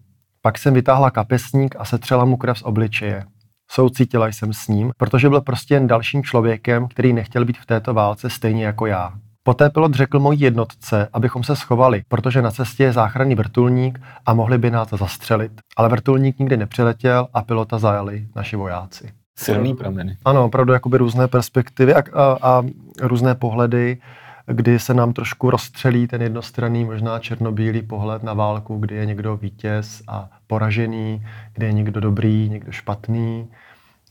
Pak 0.44 0.58
jsem 0.58 0.75
vytáhla 0.75 1.11
kapesník 1.11 1.75
a 1.78 1.84
setřela 1.84 2.25
mu 2.25 2.37
krev 2.37 2.58
z 2.58 2.62
obličeje. 2.62 3.25
Soucítila 3.70 4.28
jsem 4.28 4.52
s 4.52 4.68
ním, 4.68 4.92
protože 4.96 5.28
byl 5.28 5.40
prostě 5.40 5.75
jen 5.75 5.87
dalším 5.87 6.22
člověkem, 6.22 6.88
který 6.88 7.12
nechtěl 7.12 7.44
být 7.44 7.58
v 7.58 7.66
této 7.66 7.94
válce 7.94 8.30
stejně 8.30 8.66
jako 8.66 8.87
já. 8.87 9.12
Poté 9.42 9.70
pilot 9.70 9.94
řekl 9.94 10.20
mojí 10.20 10.40
jednotce, 10.40 11.08
abychom 11.12 11.44
se 11.44 11.56
schovali, 11.56 12.02
protože 12.08 12.42
na 12.42 12.50
cestě 12.50 12.84
je 12.84 12.92
záchranný 12.92 13.34
vrtulník 13.34 14.00
a 14.26 14.34
mohli 14.34 14.58
by 14.58 14.70
nás 14.70 14.88
zastřelit. 14.90 15.52
Ale 15.76 15.88
vrtulník 15.88 16.38
nikdy 16.38 16.56
nepřiletěl 16.56 17.28
a 17.34 17.42
pilota 17.42 17.78
zajali 17.78 18.26
naši 18.37 18.56
vojáci. 18.56 19.12
Silný 19.38 19.75
prameny. 19.75 20.16
Ano, 20.25 20.44
opravdu 20.44 20.72
jakoby 20.72 20.96
různé 20.96 21.28
perspektivy 21.28 21.94
a, 21.94 22.02
a, 22.12 22.38
a 22.42 22.62
různé 23.00 23.34
pohledy 23.34 23.99
kdy 24.46 24.78
se 24.78 24.94
nám 24.94 25.12
trošku 25.12 25.50
rozstřelí 25.50 26.06
ten 26.06 26.22
jednostranný, 26.22 26.84
možná 26.84 27.18
černobílý 27.18 27.82
pohled 27.82 28.22
na 28.22 28.34
válku, 28.34 28.78
kdy 28.78 28.94
je 28.94 29.06
někdo 29.06 29.37
vítěz 29.37 30.02
a 30.08 30.30
poražený, 30.46 31.26
kdy 31.52 31.66
je 31.66 31.72
někdo 31.72 32.00
dobrý, 32.00 32.49
někdo 32.49 32.72
špatný. 32.72 33.49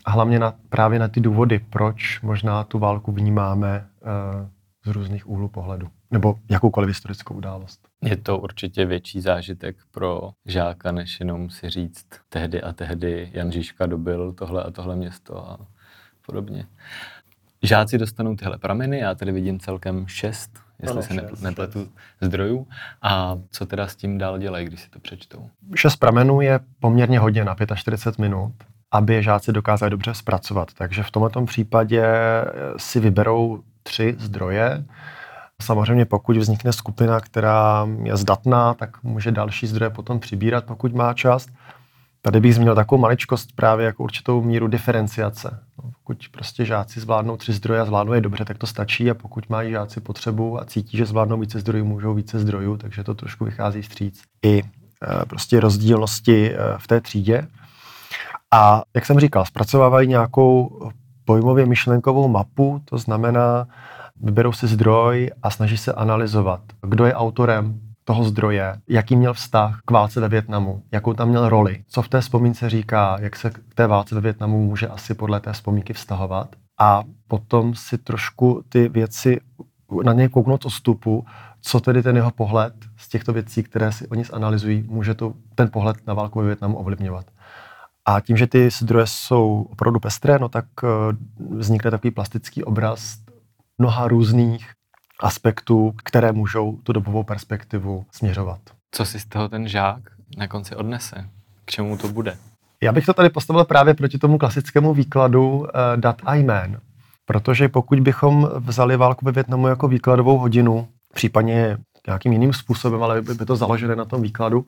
A 0.06 0.12
hlavně 0.12 0.40
na, 0.40 0.54
právě 0.70 1.00
na 1.00 1.08
ty 1.08 1.20
důvody, 1.20 1.60
proč 1.70 2.22
možná 2.22 2.64
tu 2.64 2.80
válku 2.80 3.12
vnímáme 3.12 3.88
uh, 4.02 4.48
z 4.86 4.88
různých 4.88 5.30
úhlů 5.30 5.48
pohledu. 5.48 5.88
Nebo 6.12 6.36
jakoukoliv 6.50 6.88
historickou 6.88 7.34
událost. 7.34 7.88
Je 8.04 8.18
to 8.18 8.38
určitě 8.38 8.86
větší 8.86 9.22
zážitek 9.22 9.76
pro 9.92 10.32
žáka, 10.46 10.92
než 10.92 11.20
jenom 11.20 11.50
si 11.50 11.70
říct 11.70 12.06
tehdy 12.30 12.62
a 12.62 12.74
tehdy 12.74 13.30
Jan 13.34 13.52
Žižka 13.52 13.86
dobil 13.86 14.34
tohle 14.34 14.64
a 14.64 14.72
tohle 14.72 14.96
město 14.96 15.50
a 15.50 15.58
podobně. 16.26 16.66
Žáci 17.64 17.98
dostanou 17.98 18.36
tyhle 18.36 18.58
prameny, 18.58 19.00
já 19.00 19.16
tady 19.16 19.32
vidím 19.32 19.60
celkem 19.60 20.08
šest, 20.08 20.60
jestli 20.80 20.94
ano, 20.94 21.02
se 21.02 21.14
šest, 21.14 21.42
nepletu, 21.42 21.80
šest. 21.80 21.92
zdrojů. 22.22 22.68
A 23.02 23.38
co 23.52 23.66
teda 23.66 23.88
s 23.88 23.96
tím 23.96 24.18
dál 24.18 24.38
dělají, 24.38 24.66
když 24.66 24.82
si 24.82 24.90
to 24.90 25.00
přečtou? 25.00 25.50
Šest 25.76 25.96
pramenů 25.96 26.42
je 26.42 26.60
poměrně 26.80 27.20
hodně 27.20 27.46
na 27.46 27.56
45 27.76 28.20
minut, 28.20 28.54
aby 28.92 29.24
žáci 29.24 29.52
dokázali 29.52 29.90
dobře 29.90 30.14
zpracovat. 30.14 30.74
Takže 30.78 31.04
v 31.04 31.12
tomto 31.12 31.46
případě 31.46 32.06
si 32.78 33.00
vyberou 33.00 33.64
tři 33.84 34.16
zdroje. 34.20 34.86
Samozřejmě 35.62 36.06
pokud 36.06 36.38
vznikne 36.38 36.74
skupina, 36.74 37.20
která 37.20 37.88
je 38.04 38.18
zdatná, 38.18 38.74
tak 38.74 39.04
může 39.04 39.32
další 39.32 39.68
zdroje 39.68 39.90
potom 39.90 40.20
přibírat, 40.20 40.66
pokud 40.66 40.94
má 40.94 41.14
čas. 41.14 41.48
Tady 42.22 42.40
bych 42.40 42.56
zmínil 42.56 42.76
takovou 42.76 43.02
maličkost 43.02 43.50
právě 43.56 43.86
jako 43.86 44.04
určitou 44.04 44.42
míru 44.42 44.68
diferenciace. 44.68 45.60
No, 45.84 45.92
pokud 46.00 46.18
prostě 46.32 46.66
žáci 46.66 47.00
zvládnou 47.00 47.38
tři 47.38 47.54
zdroje 47.54 47.82
a 47.82 47.86
zvládnou 47.86 48.14
je 48.14 48.22
dobře, 48.22 48.46
tak 48.46 48.58
to 48.58 48.68
stačí 48.68 49.12
a 49.12 49.14
pokud 49.14 49.50
mají 49.50 49.72
žáci 49.72 50.02
potřebu 50.02 50.62
a 50.62 50.66
cítí, 50.66 50.98
že 50.98 51.06
zvládnou 51.06 51.40
více 51.40 51.60
zdrojů, 51.60 51.86
můžou 51.86 52.14
více 52.14 52.40
zdrojů, 52.40 52.78
takže 52.78 53.04
to 53.04 53.14
trošku 53.14 53.46
vychází 53.46 53.82
vstříc 53.82 54.22
i 54.46 54.60
e, 54.60 55.26
prostě 55.26 55.60
rozdílnosti 55.60 56.54
e, 56.54 56.58
v 56.78 56.88
té 56.88 57.02
třídě. 57.02 57.48
A 58.52 58.84
jak 58.96 59.06
jsem 59.06 59.20
říkal, 59.20 59.46
zpracovávají 59.46 60.08
nějakou 60.08 60.80
pojmově 61.26 61.66
myšlenkovou 61.66 62.28
mapu, 62.28 62.82
to 62.86 62.98
znamená, 62.98 63.68
vyberou 64.22 64.52
si 64.52 64.68
zdroj 64.68 65.32
a 65.44 65.50
snaží 65.50 65.78
se 65.78 65.94
analyzovat, 65.94 66.62
kdo 66.82 67.06
je 67.06 67.14
autorem 67.14 67.80
toho 68.04 68.24
zdroje, 68.24 68.76
jaký 68.88 69.16
měl 69.16 69.34
vztah 69.34 69.80
k 69.86 69.92
válce 69.92 70.20
ve 70.20 70.30
Větnamu, 70.30 70.84
jakou 70.92 71.14
tam 71.14 71.30
měl 71.30 71.50
roli, 71.50 71.84
co 71.88 72.02
v 72.02 72.10
té 72.10 72.22
vzpomínce 72.22 72.70
říká, 72.70 73.18
jak 73.22 73.36
se 73.36 73.50
k 73.50 73.60
té 73.76 73.88
válce 73.88 74.16
ve 74.16 74.22
Větnamu 74.22 74.66
může 74.66 74.88
asi 74.88 75.14
podle 75.14 75.40
té 75.40 75.54
vzpomínky 75.54 75.94
vztahovat. 75.94 76.56
A 76.80 77.04
potom 77.28 77.76
si 77.76 77.98
trošku 77.98 78.64
ty 78.70 78.90
věci 78.90 79.40
na 80.04 80.14
něj 80.14 80.30
kouknout 80.30 80.64
z 80.64 80.74
stupu, 80.74 81.26
co 81.62 81.80
tedy 81.80 82.04
ten 82.04 82.16
jeho 82.16 82.32
pohled 82.32 82.74
z 82.98 83.10
těchto 83.10 83.34
věcí, 83.34 83.64
které 83.64 83.92
si 83.92 84.08
oni 84.08 84.24
zanalizují, 84.24 84.84
může 84.88 85.14
to, 85.14 85.34
ten 85.56 85.70
pohled 85.72 86.08
na 86.08 86.14
válku 86.14 86.40
ve 86.40 86.46
Větnamu 86.46 86.78
ovlivňovat. 86.78 87.26
A 88.06 88.20
tím, 88.20 88.38
že 88.38 88.48
ty 88.48 88.70
zdroje 88.70 89.08
jsou 89.08 89.68
opravdu 89.72 90.00
pestré, 90.00 90.40
no 90.40 90.50
tak 90.50 90.66
eh, 90.84 90.88
vznikne 91.50 91.92
takový 91.92 92.12
plastický 92.12 92.64
obraz 92.64 93.18
mnoha 93.78 94.08
různých 94.08 94.72
aspektů, 95.22 95.94
které 96.04 96.32
můžou 96.32 96.78
tu 96.84 96.94
dobovou 96.94 97.24
perspektivu 97.24 98.06
směřovat. 98.12 98.60
Co 98.92 99.06
si 99.06 99.20
z 99.20 99.26
toho 99.26 99.50
ten 99.50 99.68
žák 99.68 100.00
na 100.38 100.48
konci 100.48 100.76
odnese? 100.76 101.30
K 101.66 101.72
čemu 101.72 101.98
to 101.98 102.08
bude? 102.08 102.38
Já 102.84 102.92
bych 102.92 103.06
to 103.06 103.14
tady 103.14 103.30
postavil 103.30 103.66
právě 103.66 103.94
proti 103.94 104.18
tomu 104.18 104.38
klasickému 104.38 104.94
výkladu 104.94 105.58
uh, 105.58 105.66
dat 105.96 106.22
a 106.26 106.36
jmén. 106.36 106.80
Protože 107.26 107.70
pokud 107.70 108.00
bychom 108.00 108.50
vzali 108.56 108.98
válku 108.98 109.26
ve 109.26 109.32
Větnamu 109.32 109.68
jako 109.68 109.88
výkladovou 109.88 110.38
hodinu, 110.38 110.88
případně 111.14 111.78
nějakým 112.08 112.32
jiným 112.32 112.54
způsobem, 112.54 113.04
ale 113.04 113.22
by, 113.22 113.46
to 113.46 113.56
založené 113.56 113.96
na 113.96 114.06
tom 114.06 114.22
výkladu, 114.22 114.66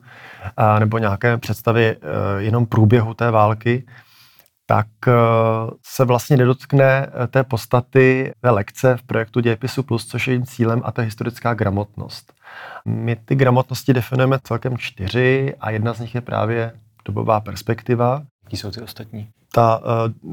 a, 0.56 0.78
nebo 0.78 0.98
nějaké 0.98 1.38
představy 1.38 1.86
e, 1.86 1.96
jenom 2.38 2.66
průběhu 2.66 3.14
té 3.14 3.30
války, 3.30 3.86
tak 4.66 4.86
e, 5.08 5.12
se 5.86 6.04
vlastně 6.04 6.36
nedotkne 6.36 7.06
e, 7.24 7.26
té 7.26 7.44
podstaty 7.44 8.32
té 8.40 8.50
lekce 8.50 8.96
v 8.96 9.02
projektu 9.02 9.40
Dějepisu 9.40 9.82
Plus, 9.82 10.06
což 10.06 10.26
je 10.26 10.32
jejím 10.32 10.46
cílem 10.46 10.82
a 10.84 10.92
to 10.92 11.00
je 11.00 11.04
historická 11.04 11.54
gramotnost. 11.54 12.32
My 12.84 13.16
ty 13.16 13.34
gramotnosti 13.34 13.92
definujeme 13.92 14.38
celkem 14.42 14.78
čtyři 14.78 15.54
a 15.60 15.70
jedna 15.70 15.92
z 15.92 16.00
nich 16.00 16.14
je 16.14 16.20
právě 16.20 16.72
dobová 17.04 17.40
perspektiva. 17.40 18.22
Jaký 18.44 18.56
jsou 18.56 18.70
ty 18.70 18.80
ostatní? 18.80 19.28
Ta 19.52 19.78
uh, 19.78 19.84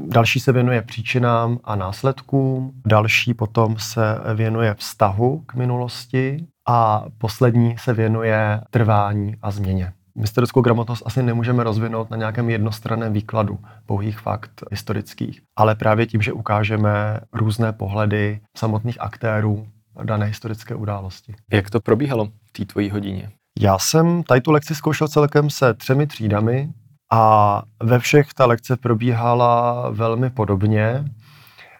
další 0.08 0.40
se 0.40 0.52
věnuje 0.52 0.82
příčinám 0.82 1.58
a 1.64 1.76
následkům, 1.76 2.72
další 2.86 3.34
potom 3.34 3.78
se 3.78 4.18
věnuje 4.34 4.74
vztahu 4.74 5.42
k 5.46 5.54
minulosti 5.54 6.46
a 6.68 7.04
poslední 7.18 7.78
se 7.78 7.92
věnuje 7.92 8.60
trvání 8.70 9.36
a 9.42 9.50
změně. 9.50 9.92
Historickou 10.16 10.60
gramotnost 10.60 11.02
asi 11.06 11.22
nemůžeme 11.22 11.64
rozvinout 11.64 12.10
na 12.10 12.16
nějakém 12.16 12.50
jednostranném 12.50 13.12
výkladu 13.12 13.58
pouhých 13.86 14.18
fakt 14.18 14.62
historických, 14.70 15.40
ale 15.56 15.74
právě 15.74 16.06
tím, 16.06 16.22
že 16.22 16.32
ukážeme 16.32 17.20
různé 17.32 17.72
pohledy 17.72 18.40
samotných 18.56 19.00
aktérů 19.00 19.66
dané 20.04 20.26
historické 20.26 20.74
události. 20.74 21.34
Jak 21.52 21.70
to 21.70 21.80
probíhalo 21.80 22.26
v 22.26 22.52
té 22.52 22.64
tvojí 22.64 22.90
hodině? 22.90 23.30
Já 23.60 23.78
jsem 23.78 24.22
tady 24.22 24.40
tu 24.40 24.50
lekci 24.50 24.74
zkoušel 24.74 25.08
celkem 25.08 25.50
se 25.50 25.74
třemi 25.74 26.06
třídami 26.06 26.68
a 27.12 27.62
ve 27.82 27.98
všech 27.98 28.34
ta 28.34 28.46
lekce 28.46 28.76
probíhala 28.76 29.90
velmi 29.90 30.30
podobně. 30.30 31.04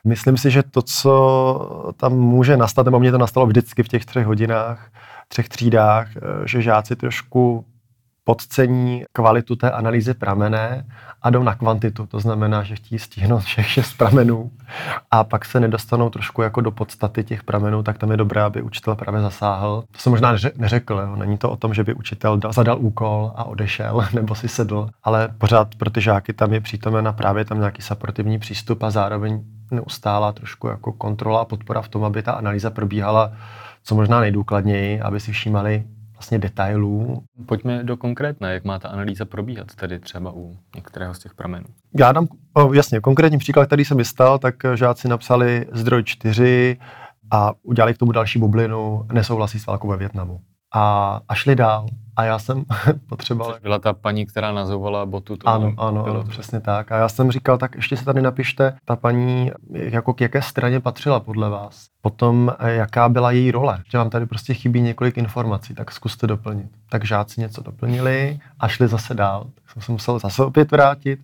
Myslím 0.06 0.36
si, 0.36 0.50
že 0.50 0.62
to, 0.62 0.82
co 0.82 1.92
tam 1.96 2.12
může 2.12 2.56
nastat, 2.56 2.86
nebo 2.86 3.00
mě 3.00 3.10
to 3.10 3.18
nastalo 3.18 3.46
vždycky 3.46 3.82
v 3.82 3.88
těch 3.88 4.04
třech 4.04 4.26
hodinách, 4.26 4.90
třech 5.28 5.48
třídách, 5.48 6.08
že 6.44 6.62
žáci 6.62 6.96
trošku 6.96 7.64
podcení 8.24 9.04
kvalitu 9.12 9.56
té 9.56 9.70
analýzy 9.70 10.14
pramené 10.14 10.86
a 11.22 11.30
jdou 11.30 11.42
na 11.42 11.54
kvantitu. 11.54 12.06
To 12.06 12.20
znamená, 12.20 12.62
že 12.62 12.76
chtějí 12.76 12.98
stihnout 12.98 13.42
všech 13.42 13.68
šest 13.68 13.94
pramenů 13.94 14.50
a 15.10 15.24
pak 15.24 15.44
se 15.44 15.60
nedostanou 15.60 16.10
trošku 16.10 16.42
jako 16.42 16.60
do 16.60 16.70
podstaty 16.70 17.24
těch 17.24 17.42
pramenů, 17.42 17.82
tak 17.82 17.98
tam 17.98 18.10
je 18.10 18.16
dobré, 18.16 18.42
aby 18.42 18.62
učitel 18.62 18.94
právě 18.96 19.20
zasáhl. 19.20 19.84
To 19.92 19.98
jsem 19.98 20.10
možná 20.10 20.34
neřekl, 20.56 20.94
jo. 20.94 21.16
není 21.16 21.38
to 21.38 21.50
o 21.50 21.56
tom, 21.56 21.74
že 21.74 21.84
by 21.84 21.94
učitel 21.94 22.40
zadal 22.50 22.78
úkol 22.80 23.32
a 23.36 23.44
odešel 23.44 24.04
nebo 24.14 24.34
si 24.34 24.48
sedl, 24.48 24.88
ale 25.02 25.28
pořád 25.38 25.74
pro 25.74 25.90
ty 25.90 26.00
žáky 26.00 26.32
tam 26.32 26.52
je 26.52 26.60
přítomen 26.60 27.08
a 27.08 27.12
právě 27.12 27.44
tam 27.44 27.58
nějaký 27.58 27.82
supportivní 27.82 28.38
přístup 28.38 28.82
a 28.82 28.90
zároveň 28.90 29.44
neustála 29.70 30.32
trošku 30.32 30.68
jako 30.68 30.92
kontrola 30.92 31.40
a 31.40 31.44
podpora 31.44 31.82
v 31.82 31.88
tom, 31.88 32.04
aby 32.04 32.22
ta 32.22 32.32
analýza 32.32 32.70
probíhala 32.70 33.32
co 33.84 33.94
možná 33.94 34.20
nejdůkladněji, 34.20 35.00
aby 35.00 35.20
si 35.20 35.32
všímali 35.32 35.84
vlastně 36.22 36.38
detailů. 36.38 37.22
Pojďme 37.46 37.84
do 37.84 37.96
konkrétné, 37.96 38.54
jak 38.54 38.64
má 38.64 38.78
ta 38.78 38.88
analýza 38.88 39.24
probíhat, 39.24 39.74
tedy 39.74 39.98
třeba 39.98 40.32
u 40.34 40.56
některého 40.74 41.14
z 41.14 41.18
těch 41.18 41.34
pramenů. 41.34 41.66
Já 41.98 42.12
dám, 42.12 42.28
o, 42.54 42.72
jasně, 42.72 43.00
konkrétní 43.00 43.38
příklad, 43.38 43.66
který 43.66 43.84
jsem 43.84 43.96
vystal, 43.96 44.38
tak 44.38 44.54
žáci 44.74 45.08
napsali 45.08 45.66
zdroj 45.72 46.04
4 46.04 46.76
a 47.30 47.52
udělali 47.62 47.94
k 47.94 47.98
tomu 47.98 48.12
další 48.12 48.38
bublinu, 48.38 49.06
nesouhlasí 49.12 49.58
s 49.58 49.66
válkou 49.66 49.88
ve 49.88 49.96
Větnamu. 49.96 50.40
A, 50.72 51.20
a 51.28 51.34
šli 51.34 51.56
dál. 51.56 51.86
A 52.16 52.24
já 52.24 52.38
jsem 52.38 52.64
potřeboval... 53.08 53.52
Což 53.52 53.62
byla 53.62 53.78
ta 53.78 53.92
paní, 53.92 54.26
která 54.26 54.52
nazývala 54.52 55.06
botu. 55.06 55.36
To 55.36 55.48
ano, 55.48 55.74
ano, 55.76 56.02
bylo 56.02 56.24
přesně 56.24 56.60
tak. 56.60 56.92
A 56.92 56.96
já 56.96 57.08
jsem 57.08 57.30
říkal, 57.30 57.58
tak 57.58 57.74
ještě 57.74 57.96
si 57.96 58.04
tady 58.04 58.22
napište, 58.22 58.76
ta 58.84 58.96
paní, 58.96 59.50
jako 59.72 60.14
k 60.14 60.20
jaké 60.20 60.42
straně 60.42 60.80
patřila 60.80 61.20
podle 61.20 61.50
vás. 61.50 61.86
Potom, 62.02 62.52
jaká 62.64 63.08
byla 63.08 63.30
její 63.30 63.50
role. 63.50 63.82
Že 63.90 63.98
vám 63.98 64.10
tady 64.10 64.26
prostě 64.26 64.54
chybí 64.54 64.80
několik 64.80 65.18
informací, 65.18 65.74
tak 65.74 65.92
zkuste 65.92 66.26
doplnit. 66.26 66.70
Tak 66.88 67.04
žáci 67.04 67.40
něco 67.40 67.62
doplnili 67.62 68.38
a 68.60 68.68
šli 68.68 68.88
zase 68.88 69.14
dál. 69.14 69.46
Tak 69.54 69.72
jsem 69.72 69.82
se 69.82 69.92
musel 69.92 70.18
zase 70.18 70.44
opět 70.44 70.70
vrátit. 70.70 71.20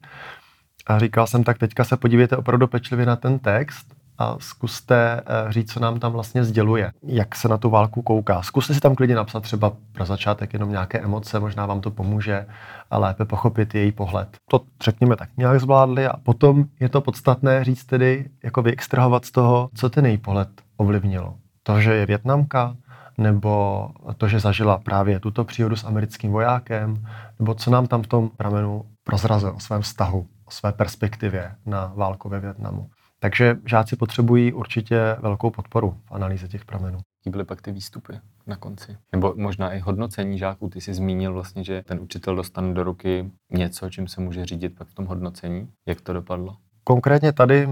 A 0.87 0.99
říkal 0.99 1.27
jsem, 1.27 1.45
tak 1.45 1.59
teďka 1.59 1.85
se 1.85 1.97
podívejte 1.97 2.37
opravdu 2.37 2.67
pečlivě 2.67 3.07
na 3.07 3.17
ten 3.17 3.39
text 3.39 3.98
a 4.19 4.37
zkuste 4.39 5.21
eh, 5.21 5.53
říct, 5.53 5.73
co 5.73 5.81
nám 5.81 6.01
tam 6.01 6.13
vlastně 6.13 6.45
sděluje, 6.45 6.93
jak 7.03 7.35
se 7.35 7.49
na 7.49 7.59
tu 7.59 7.71
válku 7.71 8.03
kouká. 8.03 8.43
Zkuste 8.43 8.75
si 8.75 8.81
tam 8.81 8.95
klidně 8.95 9.15
napsat 9.15 9.41
třeba 9.41 9.73
pro 9.93 10.05
začátek 10.05 10.53
jenom 10.53 10.71
nějaké 10.71 10.99
emoce, 10.99 11.41
možná 11.41 11.67
vám 11.67 11.81
to 11.81 11.91
pomůže 11.91 12.47
a 12.91 12.99
lépe 12.99 13.25
pochopit 13.25 13.75
její 13.75 13.93
pohled. 13.93 14.29
To 14.51 14.61
řekněme 14.83 15.17
tak 15.17 15.29
nějak 15.37 15.61
zvládli 15.61 16.07
a 16.07 16.17
potom 16.17 16.65
je 16.81 16.89
to 16.89 17.01
podstatné 17.01 17.65
říct 17.65 17.85
tedy, 17.85 18.31
jako 18.45 18.63
vyextrahovat 18.63 19.25
z 19.25 19.31
toho, 19.31 19.71
co 19.75 19.91
ten 19.91 20.07
její 20.07 20.19
pohled 20.19 20.49
ovlivnilo. 20.77 21.35
To, 21.63 21.81
že 21.81 21.95
je 21.95 22.07
Větnamka, 22.07 22.77
nebo 23.19 23.89
to, 24.17 24.29
že 24.29 24.41
zažila 24.41 24.79
právě 24.79 25.21
tuto 25.21 25.45
příhodu 25.45 25.77
s 25.77 25.85
americkým 25.85 26.33
vojákem, 26.33 27.07
nebo 27.39 27.55
co 27.55 27.71
nám 27.71 27.87
tam 27.87 28.03
v 28.03 28.07
tom 28.07 28.29
pramenu 28.37 28.85
prozrazil 29.05 29.53
o 29.57 29.61
svém 29.61 29.83
vztahu, 29.83 30.27
o 30.45 30.51
své 30.51 30.73
perspektivě 30.73 31.55
na 31.67 31.93
válku 31.97 32.29
ve 32.29 32.41
Větnamu. 32.41 32.91
Takže 33.21 33.57
žáci 33.65 33.97
potřebují 33.97 34.53
určitě 34.53 35.17
velkou 35.21 35.51
podporu 35.51 35.97
v 36.05 36.13
analýze 36.13 36.49
těch 36.49 36.65
pramenů. 36.65 36.99
Jaký 37.21 37.31
byly 37.31 37.45
pak 37.45 37.63
ty 37.63 37.73
výstupy 37.73 38.13
na 38.47 38.57
konci? 38.57 38.97
Nebo 39.13 39.35
možná 39.37 39.73
i 39.73 39.79
hodnocení 39.79 40.39
žáků. 40.39 40.69
Ty 40.69 40.81
jsi 40.81 40.95
zmínil 40.95 41.33
vlastně, 41.33 41.65
že 41.65 41.83
ten 41.87 42.01
učitel 42.01 42.37
dostane 42.37 42.75
do 42.75 42.85
ruky 42.85 43.31
něco, 43.51 43.91
čím 43.91 44.09
se 44.09 44.21
může 44.21 44.47
řídit 44.47 44.79
pak 44.79 44.89
v 44.89 44.95
tom 44.95 45.07
hodnocení. 45.07 45.69
Jak 45.87 46.01
to 46.01 46.13
dopadlo? 46.13 46.57
Konkrétně 46.85 47.33
tady, 47.33 47.69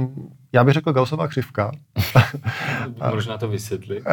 já 0.53 0.65
bych 0.65 0.75
řekl 0.75 0.93
Gaussová 0.93 1.29
křivka. 1.29 1.73
Možná 3.11 3.39
to 3.39 3.49
vysvětli. 3.49 4.03
Uh, 4.03 4.07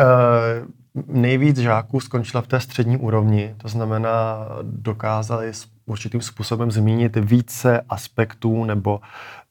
nejvíc 1.07 1.57
žáků 1.57 1.99
skončila 1.99 2.41
v 2.41 2.47
té 2.47 2.59
střední 2.59 2.97
úrovni, 2.97 3.55
to 3.57 3.67
znamená, 3.67 4.37
dokázali 4.61 5.51
určitým 5.85 6.21
způsobem 6.21 6.71
zmínit 6.71 7.15
více 7.15 7.81
aspektů 7.89 8.65
nebo 8.65 9.01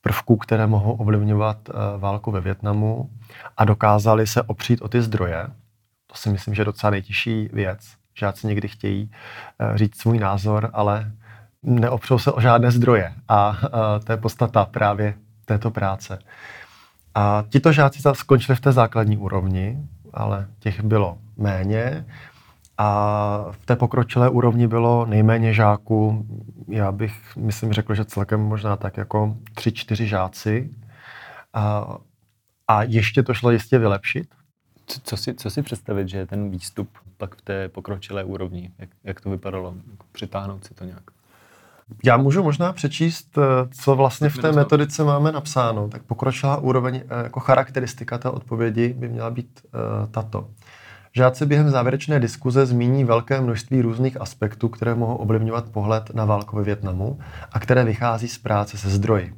prvků, 0.03 0.37
které 0.37 0.67
mohou 0.67 0.93
ovlivňovat 0.93 1.69
uh, 1.69 1.75
válku 2.01 2.31
ve 2.31 2.41
Větnamu 2.41 3.11
a 3.57 3.65
dokázali 3.65 4.27
se 4.27 4.43
opřít 4.43 4.83
o 4.83 4.89
ty 4.89 5.03
zdroje. 5.03 5.47
To 6.07 6.15
si 6.15 6.31
myslím, 6.31 6.55
že 6.55 6.61
je 6.61 6.67
docela 6.67 6.91
nejtěžší 6.91 7.49
věc. 7.53 7.79
Žáci 8.19 8.47
někdy 8.47 8.69
chtějí 8.69 9.11
uh, 9.71 9.77
říct 9.77 10.01
svůj 10.01 10.19
názor, 10.19 10.71
ale 10.73 11.13
neopřou 11.63 12.19
se 12.19 12.33
o 12.33 12.41
žádné 12.41 12.71
zdroje. 12.71 13.13
A 13.29 13.49
uh, 13.49 14.05
to 14.05 14.13
je 14.13 14.17
podstata 14.17 14.65
právě 14.65 15.15
této 15.45 15.71
práce. 15.71 16.19
A 17.15 17.45
tito 17.49 17.73
žáci 17.73 18.03
skončili 18.13 18.57
v 18.57 18.61
té 18.61 18.73
základní 18.73 19.17
úrovni, 19.17 19.79
ale 20.15 20.47
těch 20.59 20.83
bylo 20.83 21.19
méně. 21.37 22.07
A 22.83 23.47
v 23.51 23.67
té 23.67 23.77
pokročilé 23.77 24.31
úrovni 24.31 24.67
bylo 24.69 25.07
nejméně 25.07 25.55
žáků, 25.55 26.27
já 26.69 26.93
bych, 26.93 27.37
myslím, 27.37 27.73
řekl, 27.73 27.95
že 27.95 28.05
celkem 28.05 28.41
možná 28.41 28.77
tak 28.77 28.97
jako 28.97 29.37
tři, 29.55 29.73
čtyři 29.73 30.07
žáci. 30.07 30.71
A, 31.55 31.97
a 32.69 32.83
ještě 32.83 33.23
to 33.23 33.35
šlo 33.35 33.51
jistě 33.51 33.79
vylepšit. 33.79 34.29
Co, 34.87 35.01
co, 35.05 35.17
si, 35.17 35.35
co 35.35 35.51
si 35.51 35.63
představit, 35.63 36.09
že 36.09 36.19
je 36.19 36.27
ten 36.27 36.51
výstup 36.51 36.89
pak 37.17 37.35
v 37.35 37.43
té 37.43 37.69
pokročilé 37.69 38.25
úrovni? 38.25 38.71
Jak, 38.79 38.91
jak 39.05 39.21
to 39.21 39.31
vypadalo? 39.31 39.75
Jako 39.91 40.07
přitáhnout 40.13 40.65
si 40.65 40.75
to 40.75 40.85
nějak? 40.85 41.03
Já 42.05 42.17
můžu 42.17 42.43
možná 42.43 42.73
přečíst, 42.73 43.39
eh, 43.39 43.69
co 43.83 43.97
vlastně 43.97 44.29
v 44.29 44.39
té 44.39 44.53
metodice 44.53 45.05
máme 45.05 45.33
napsáno. 45.33 45.89
Tak 45.89 46.03
pokročilá 46.03 46.57
úroveň 46.57 46.97
eh, 46.97 47.23
jako 47.23 47.41
charakteristika 47.41 48.19
té 48.19 48.29
odpovědi 48.29 48.95
by 48.99 49.09
měla 49.09 49.31
být 49.31 49.61
uh, 49.65 50.07
tato. 50.11 50.49
Žáci 51.17 51.47
během 51.47 51.71
závěrečné 51.71 52.21
diskuze 52.21 52.67
zmíní 52.67 53.05
velké 53.05 53.41
množství 53.41 53.83
různých 53.83 54.21
aspektů, 54.21 54.69
které 54.69 54.95
mohou 54.95 55.15
ovlivňovat 55.15 55.69
pohled 55.69 56.15
na 56.15 56.25
válku 56.25 56.57
ve 56.57 56.63
Větnamu 56.63 57.19
a 57.53 57.61
které 57.61 57.85
vychází 57.85 58.29
z 58.29 58.39
práce 58.39 58.79
se 58.79 58.91
zdroji. 58.91 59.35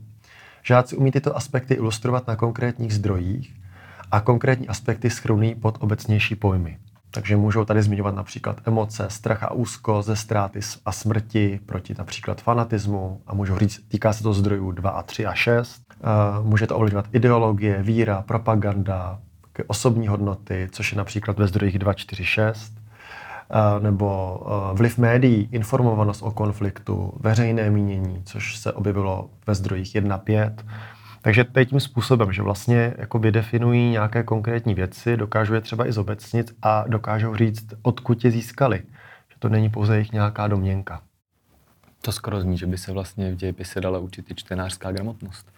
Žáci 0.63 0.97
umí 0.97 1.11
tyto 1.11 1.37
aspekty 1.37 1.75
ilustrovat 1.75 2.27
na 2.27 2.37
konkrétních 2.37 2.95
zdrojích 2.95 3.55
a 4.11 4.21
konkrétní 4.21 4.69
aspekty 4.69 5.11
schrnují 5.11 5.55
pod 5.55 5.79
obecnější 5.81 6.35
pojmy. 6.35 6.79
Takže 7.11 7.37
můžou 7.37 7.65
tady 7.65 7.83
zmiňovat 7.83 8.15
například 8.15 8.61
emoce, 8.67 9.07
strach 9.11 9.43
a 9.43 9.53
úzko 9.53 10.03
ze 10.03 10.17
ztráty 10.17 10.61
a 10.87 10.93
smrti 10.93 11.61
proti 11.67 11.95
například 11.99 12.41
fanatismu 12.41 13.21
a 13.27 13.35
můžou 13.35 13.59
říct, 13.59 13.81
týká 13.89 14.13
se 14.13 14.23
to 14.23 14.35
zdrojů 14.35 14.71
2 14.71 14.91
a 14.91 15.03
3 15.03 15.27
a 15.27 15.35
6. 15.35 15.83
Může 16.43 16.67
to 16.67 16.77
ovlivňovat 16.77 17.07
ideologie, 17.13 17.83
víra, 17.83 18.23
propaganda, 18.23 19.19
osobní 19.63 20.09
hodnoty, 20.09 20.69
což 20.73 20.93
je 20.93 20.99
například 20.99 21.39
ve 21.39 21.47
zdrojích 21.47 21.79
2, 21.79 21.93
4, 21.93 22.25
6 22.25 22.73
nebo 23.81 24.41
vliv 24.75 24.99
médií, 24.99 25.49
informovanost 25.53 26.23
o 26.23 26.31
konfliktu, 26.31 27.13
veřejné 27.21 27.71
mínění, 27.71 28.23
což 28.25 28.59
se 28.59 28.73
objevilo 28.73 29.31
ve 29.47 29.55
zdrojích 29.55 29.95
1, 29.95 30.19
5 30.19 30.65
takže 31.25 31.45
to 31.45 31.59
je 31.59 31.67
tím 31.67 31.81
způsobem, 31.81 32.33
že 32.33 32.43
vlastně 32.43 32.95
jako 32.99 33.19
vydefinují 33.19 33.91
nějaké 33.91 34.23
konkrétní 34.23 34.75
věci, 34.75 35.17
dokážou 35.17 35.55
je 35.55 35.61
třeba 35.61 35.87
i 35.87 35.93
zobecnit 35.93 36.55
a 36.63 36.85
dokážou 36.89 37.37
říct, 37.37 37.67
odkud 37.83 38.25
je 38.25 38.31
získali. 38.31 38.83
Že 39.29 39.37
to 39.39 39.49
není 39.49 39.71
pouze 39.71 39.95
jejich 39.95 40.13
nějaká 40.13 40.49
domněnka. 40.49 41.03
To 42.03 42.13
skoro 42.13 42.41
zní, 42.41 42.59
že 42.59 42.67
by 42.67 42.79
se 42.79 42.93
vlastně 42.93 43.33
v 43.33 43.37
dějepise 43.37 43.81
dala 43.81 43.99
učit 43.99 44.31
i 44.31 44.35
čtenářská 44.35 44.93
gramotnost. 44.93 45.53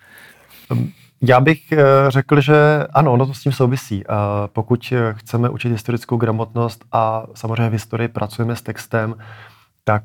Já 1.22 1.40
bych 1.40 1.72
eh, 1.72 1.78
řekl, 2.08 2.40
že 2.40 2.86
ano, 2.92 3.12
ono 3.12 3.26
to 3.26 3.34
s 3.34 3.42
tím 3.42 3.52
souvisí. 3.52 4.04
Pokud 4.46 4.92
chceme 5.12 5.48
učit 5.48 5.68
historickou 5.68 6.16
gramotnost 6.16 6.84
a 6.92 7.26
samozřejmě 7.34 7.68
v 7.68 7.72
historii 7.72 8.08
pracujeme 8.08 8.56
s 8.56 8.62
textem, 8.62 9.14
tak 9.84 10.02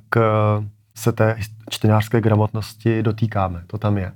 se 0.95 1.11
té 1.11 1.37
čtenářské 1.69 2.21
gramotnosti 2.21 3.03
dotýkáme. 3.03 3.63
To 3.67 3.77
tam 3.77 3.97
je. 3.97 4.11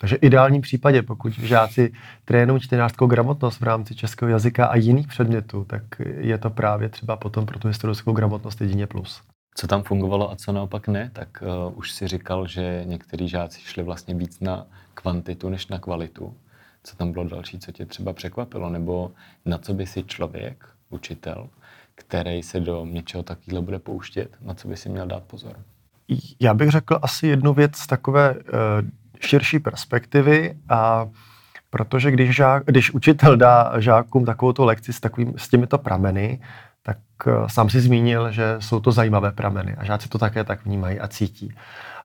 Takže 0.00 0.16
v 0.16 0.22
ideálním 0.22 0.62
případě, 0.62 1.02
pokud 1.02 1.32
žáci 1.32 1.92
trénují 2.24 2.60
čtenářskou 2.60 3.06
gramotnost 3.06 3.60
v 3.60 3.64
rámci 3.64 3.94
českého 3.94 4.28
jazyka 4.28 4.66
a 4.66 4.76
jiných 4.76 5.08
předmětů, 5.08 5.64
tak 5.64 5.82
je 6.18 6.38
to 6.38 6.50
právě 6.50 6.88
třeba 6.88 7.16
potom 7.16 7.46
pro 7.46 7.58
tu 7.58 7.68
historickou 7.68 8.12
gramotnost 8.12 8.60
jedině 8.60 8.86
plus. 8.86 9.22
Co 9.60 9.66
tam 9.66 9.82
fungovalo 9.82 10.32
a 10.32 10.36
co 10.36 10.52
naopak 10.52 10.88
ne, 10.88 11.10
tak 11.12 11.42
uh, 11.42 11.78
už 11.78 11.92
si 11.92 12.08
říkal, 12.08 12.46
že 12.46 12.82
někteří 12.86 13.28
žáci 13.28 13.60
šli 13.60 13.82
vlastně 13.82 14.14
víc 14.14 14.40
na 14.40 14.66
kvantitu 14.94 15.48
než 15.48 15.66
na 15.66 15.78
kvalitu. 15.78 16.34
Co 16.82 16.96
tam 16.96 17.12
bylo 17.12 17.24
další, 17.28 17.58
co 17.58 17.72
tě 17.72 17.86
třeba 17.86 18.12
překvapilo, 18.12 18.70
nebo 18.70 19.12
na 19.44 19.58
co 19.58 19.74
by 19.74 19.86
si 19.86 20.04
člověk, 20.04 20.68
učitel, 20.90 21.48
který 21.94 22.42
se 22.42 22.60
do 22.60 22.86
něčeho 22.86 23.22
takového 23.22 23.62
bude 23.62 23.78
pouštět, 23.78 24.36
na 24.40 24.54
co 24.54 24.68
by 24.68 24.76
si 24.76 24.88
měl 24.88 25.06
dát 25.06 25.22
pozor? 25.22 25.56
Já 26.40 26.54
bych 26.54 26.70
řekl 26.70 26.98
asi 27.02 27.26
jednu 27.26 27.54
věc 27.54 27.76
z 27.76 27.86
takové 27.86 28.34
uh, 28.34 28.40
širší 29.20 29.58
perspektivy 29.58 30.56
a 30.68 31.08
protože 31.70 32.10
když, 32.10 32.36
žák, 32.36 32.62
když 32.66 32.94
učitel 32.94 33.36
dá 33.36 33.72
žákům 33.78 34.24
takovou 34.24 34.54
lekci 34.58 34.92
s, 34.92 35.00
takovým, 35.00 35.34
s 35.36 35.48
těmito 35.48 35.78
prameny, 35.78 36.40
tak 36.82 36.98
uh, 37.26 37.46
sám 37.46 37.70
si 37.70 37.80
zmínil, 37.80 38.32
že 38.32 38.56
jsou 38.58 38.80
to 38.80 38.92
zajímavé 38.92 39.32
prameny 39.32 39.74
a 39.78 39.84
žáci 39.84 40.08
to 40.08 40.18
také 40.18 40.44
tak 40.44 40.64
vnímají 40.64 41.00
a 41.00 41.08
cítí. 41.08 41.54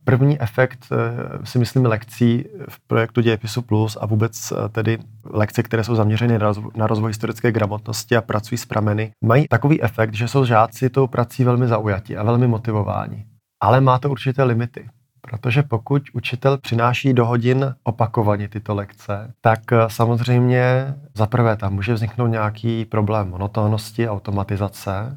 První 0.03 0.41
efekt 0.41 0.87
uh, 0.91 0.97
si 1.43 1.59
myslím 1.59 1.85
lekcí 1.85 2.45
v 2.69 2.79
projektu 2.87 3.21
Dějepisu 3.21 3.61
Plus 3.61 3.97
a 4.01 4.05
vůbec 4.05 4.51
uh, 4.51 4.57
tedy 4.69 4.97
lekce, 5.23 5.63
které 5.63 5.83
jsou 5.83 5.95
zaměřeny 5.95 6.39
na 6.39 6.45
rozvoj, 6.45 6.71
na 6.75 6.87
rozvoj 6.87 7.09
historické 7.09 7.51
gramotnosti 7.51 8.15
a 8.15 8.21
pracují 8.21 8.57
s 8.57 8.65
prameny, 8.65 9.11
mají 9.23 9.47
takový 9.47 9.83
efekt, 9.83 10.13
že 10.13 10.27
jsou 10.27 10.45
žáci 10.45 10.89
tou 10.89 11.07
prací 11.07 11.43
velmi 11.43 11.67
zaujatí 11.67 12.17
a 12.17 12.23
velmi 12.23 12.47
motivováni. 12.47 13.25
Ale 13.63 13.81
má 13.81 13.99
to 13.99 14.09
určité 14.09 14.43
limity. 14.43 14.89
Protože 15.27 15.63
pokud 15.63 16.03
učitel 16.13 16.57
přináší 16.57 17.13
do 17.13 17.25
hodin 17.25 17.75
opakovaně 17.83 18.47
tyto 18.47 18.75
lekce, 18.75 19.33
tak 19.41 19.71
eh, 19.71 19.77
samozřejmě 19.87 20.95
za 21.13 21.27
prvé 21.27 21.55
tam 21.55 21.73
může 21.73 21.93
vzniknout 21.93 22.27
nějaký 22.27 22.85
problém 22.85 23.29
monotónnosti, 23.29 24.09
automatizace, 24.09 25.15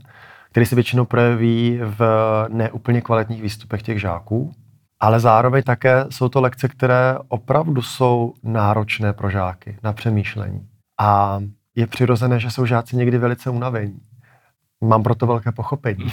který 0.51 0.67
se 0.67 0.75
většinou 0.75 1.05
projeví 1.05 1.81
v 1.83 2.01
neúplně 2.49 3.01
kvalitních 3.01 3.43
výstupech 3.43 3.83
těch 3.83 4.01
žáků, 4.01 4.55
ale 5.01 5.21
zároveň 5.21 5.63
také 5.63 6.05
jsou 6.11 6.29
to 6.29 6.41
lekce, 6.41 6.69
které 6.69 7.19
opravdu 7.29 7.83
jsou 7.83 8.35
náročné 8.43 9.13
pro 9.13 9.31
žáky 9.31 9.79
na 9.83 9.93
přemýšlení. 9.93 10.69
A 11.01 11.41
je 11.77 11.87
přirozené, 11.87 12.41
že 12.41 12.51
jsou 12.51 12.67
žáci 12.67 12.97
někdy 12.97 13.19
velice 13.19 13.51
unavení. 13.51 14.01
Mám 14.85 15.03
proto 15.03 15.27
velké 15.27 15.53
pochopení. 15.53 16.07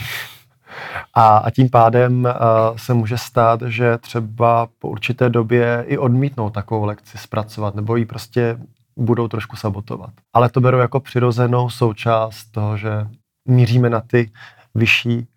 A, 1.13 1.37
a 1.37 1.51
tím 1.51 1.69
pádem 1.69 2.25
uh, 2.25 2.77
se 2.77 2.93
může 2.93 3.17
stát, 3.17 3.61
že 3.61 3.97
třeba 3.97 4.67
po 4.79 4.89
určité 4.89 5.29
době 5.29 5.85
i 5.87 5.97
odmítnou 5.97 6.49
takovou 6.49 6.85
lekci 6.85 7.17
zpracovat, 7.17 7.75
nebo 7.75 7.95
ji 7.95 8.05
prostě 8.05 8.57
budou 8.97 9.27
trošku 9.27 9.55
sabotovat. 9.55 10.09
Ale 10.33 10.49
to 10.49 10.61
beru 10.61 10.77
jako 10.77 10.99
přirozenou 10.99 11.69
součást 11.69 12.45
toho, 12.45 12.77
že 12.77 13.07
míříme 13.47 13.89
na 13.89 14.01
ty 14.01 14.31
vyšší 14.75 15.27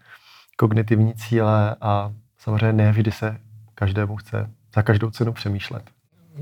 kognitivní 0.56 1.14
cíle 1.14 1.76
a 1.80 2.12
samozřejmě 2.38 2.72
ne 2.72 2.92
vždy 2.92 3.12
se 3.12 3.38
každému 3.74 4.16
chce 4.16 4.50
za 4.74 4.82
každou 4.82 5.10
cenu 5.10 5.32
přemýšlet. 5.32 5.82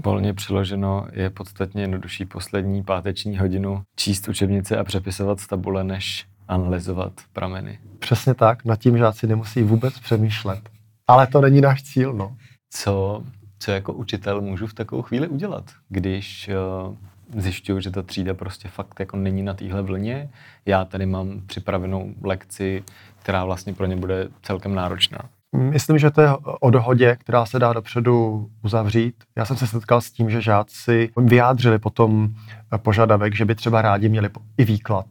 Volně 0.04 0.34
přiloženo 0.34 1.06
je 1.12 1.30
podstatně 1.30 1.82
jednodušší 1.82 2.24
poslední 2.24 2.82
páteční 2.82 3.38
hodinu 3.38 3.82
číst 3.96 4.28
učebnice 4.28 4.78
a 4.78 4.84
přepisovat 4.84 5.40
z 5.40 5.46
tabule, 5.46 5.84
než 5.84 6.26
analyzovat 6.48 7.12
prameny. 7.32 7.78
Přesně 7.98 8.34
tak, 8.34 8.64
nad 8.64 8.76
tím 8.76 8.98
žáci 8.98 9.26
nemusí 9.26 9.62
vůbec 9.62 9.98
přemýšlet. 9.98 10.68
Ale 11.06 11.26
to 11.26 11.40
není 11.40 11.60
náš 11.60 11.82
cíl, 11.82 12.12
no. 12.12 12.36
Co, 12.70 13.22
co 13.58 13.70
jako 13.70 13.92
učitel 13.92 14.40
můžu 14.40 14.66
v 14.66 14.74
takovou 14.74 15.02
chvíli 15.02 15.28
udělat, 15.28 15.64
když 15.88 16.50
uh, 16.88 16.96
zjišťuju, 17.40 17.80
že 17.80 17.90
ta 17.90 18.02
třída 18.02 18.34
prostě 18.34 18.68
fakt 18.68 19.00
jako 19.00 19.16
není 19.16 19.42
na 19.42 19.54
téhle 19.54 19.82
vlně. 19.82 20.28
Já 20.66 20.84
tady 20.84 21.06
mám 21.06 21.40
připravenou 21.46 22.14
lekci, 22.22 22.84
která 23.18 23.44
vlastně 23.44 23.74
pro 23.74 23.86
ně 23.86 23.96
bude 23.96 24.28
celkem 24.42 24.74
náročná. 24.74 25.18
Myslím, 25.56 25.98
že 25.98 26.10
to 26.10 26.20
je 26.20 26.28
o 26.60 26.70
dohodě, 26.70 27.16
která 27.20 27.46
se 27.46 27.58
dá 27.58 27.72
dopředu 27.72 28.48
uzavřít. 28.64 29.14
Já 29.36 29.44
jsem 29.44 29.56
se 29.56 29.66
setkal 29.66 30.00
s 30.00 30.10
tím, 30.10 30.30
že 30.30 30.42
žáci 30.42 31.10
vyjádřili 31.16 31.78
potom 31.78 32.28
požadavek, 32.76 33.34
že 33.34 33.44
by 33.44 33.54
třeba 33.54 33.82
rádi 33.82 34.08
měli 34.08 34.30
i 34.58 34.64
výklad 34.64 35.06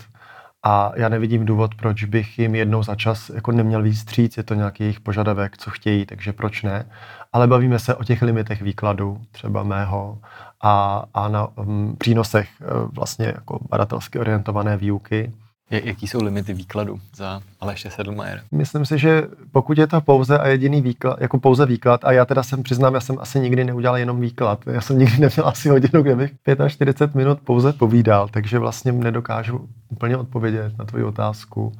a 0.67 0.91
já 0.95 1.09
nevidím 1.09 1.45
důvod, 1.45 1.75
proč 1.75 2.03
bych 2.03 2.39
jim 2.39 2.55
jednou 2.55 2.83
za 2.83 2.95
čas 2.95 3.29
jako 3.29 3.51
neměl 3.51 3.83
víc 3.83 3.99
stříc, 3.99 4.37
je 4.37 4.43
to 4.43 4.53
nějaký 4.53 4.83
jejich 4.83 4.99
požadavek, 4.99 5.57
co 5.57 5.69
chtějí, 5.69 6.05
takže 6.05 6.33
proč 6.33 6.63
ne. 6.63 6.85
Ale 7.33 7.47
bavíme 7.47 7.79
se 7.79 7.95
o 7.95 8.03
těch 8.03 8.21
limitech 8.21 8.61
výkladu, 8.61 9.21
třeba 9.31 9.63
mého, 9.63 10.17
a, 10.61 11.05
a 11.13 11.27
na 11.27 11.47
um, 11.57 11.95
přínosech 11.97 12.49
uh, 12.61 12.91
vlastně 12.95 13.25
jako 13.25 13.59
badatelsky 13.69 14.19
orientované 14.19 14.77
výuky. 14.77 15.33
Jaký 15.69 16.07
jsou 16.07 16.23
limity 16.23 16.53
výkladu 16.53 16.99
za 17.15 17.41
Aleše 17.59 17.89
Sedlmajera? 17.89 18.41
Myslím 18.51 18.85
si, 18.85 18.97
že 18.99 19.23
pokud 19.51 19.77
je 19.77 19.87
to 19.87 20.01
pouze 20.01 20.39
a 20.39 20.47
jediný 20.47 20.81
výklad, 20.81 21.21
jako 21.21 21.39
pouze 21.39 21.65
výklad, 21.65 22.05
a 22.05 22.11
já 22.11 22.25
teda 22.25 22.43
jsem 22.43 22.63
přiznám, 22.63 22.93
já 22.93 22.99
jsem 22.99 23.17
asi 23.19 23.39
nikdy 23.39 23.63
neudělal 23.63 23.97
jenom 23.97 24.21
výklad. 24.21 24.67
Já 24.67 24.81
jsem 24.81 24.99
nikdy 24.99 25.17
neměl 25.19 25.47
asi 25.47 25.69
hodinu, 25.69 26.03
kde 26.03 26.15
bych 26.15 26.31
45 26.67 27.15
minut 27.15 27.39
pouze 27.39 27.73
povídal, 27.73 28.27
takže 28.27 28.59
vlastně 28.59 28.91
nedokážu 28.91 29.69
úplně 29.89 30.17
odpovědět 30.17 30.77
na 30.77 30.85
tvoji 30.85 31.03
otázku. 31.03 31.71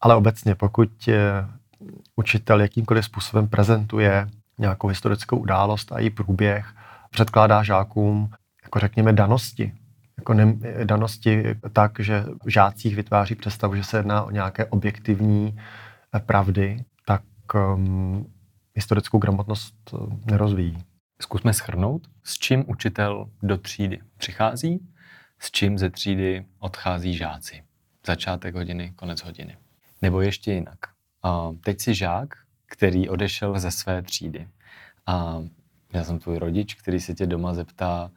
Ale 0.00 0.14
obecně, 0.14 0.54
pokud 0.54 1.08
učitel 2.16 2.60
jakýmkoliv 2.60 3.04
způsobem 3.04 3.48
prezentuje 3.48 4.28
nějakou 4.58 4.88
historickou 4.88 5.36
událost 5.36 5.92
a 5.92 6.00
její 6.00 6.10
průběh, 6.10 6.66
předkládá 7.10 7.62
žákům, 7.62 8.30
jako 8.64 8.78
řekněme, 8.78 9.12
danosti, 9.12 9.72
jako 10.20 10.34
ne, 10.34 10.58
danosti 10.84 11.44
tak, 11.72 12.00
že 12.00 12.24
v 12.44 12.48
žácích 12.48 12.96
vytváří 12.96 13.34
představu, 13.34 13.76
že 13.76 13.84
se 13.84 13.96
jedná 13.96 14.22
o 14.22 14.30
nějaké 14.30 14.66
objektivní 14.66 15.56
eh, 15.56 16.20
pravdy, 16.20 16.84
tak 17.06 17.22
um, 17.54 18.32
historickou 18.74 19.18
gramotnost 19.18 19.74
eh, 19.94 19.96
nerozvíjí. 20.30 20.78
Zkusme 21.20 21.52
schrnout, 21.52 22.08
s 22.24 22.38
čím 22.38 22.64
učitel 22.66 23.30
do 23.42 23.58
třídy 23.58 24.00
přichází, 24.16 24.88
s 25.38 25.50
čím 25.50 25.78
ze 25.78 25.90
třídy 25.90 26.44
odchází 26.58 27.16
žáci. 27.16 27.62
Začátek 28.06 28.54
hodiny, 28.54 28.92
konec 28.96 29.22
hodiny. 29.22 29.56
Nebo 30.02 30.20
ještě 30.20 30.52
jinak. 30.52 30.78
A 31.22 31.50
teď 31.64 31.80
si 31.80 31.94
žák, 31.94 32.28
který 32.66 33.08
odešel 33.08 33.58
ze 33.58 33.70
své 33.70 34.02
třídy. 34.02 34.48
A 35.06 35.42
já 35.92 36.04
jsem 36.04 36.18
tvůj 36.18 36.38
rodič, 36.38 36.74
který 36.74 37.00
se 37.00 37.14
tě 37.14 37.26
doma 37.26 37.54
zeptá, 37.54 38.10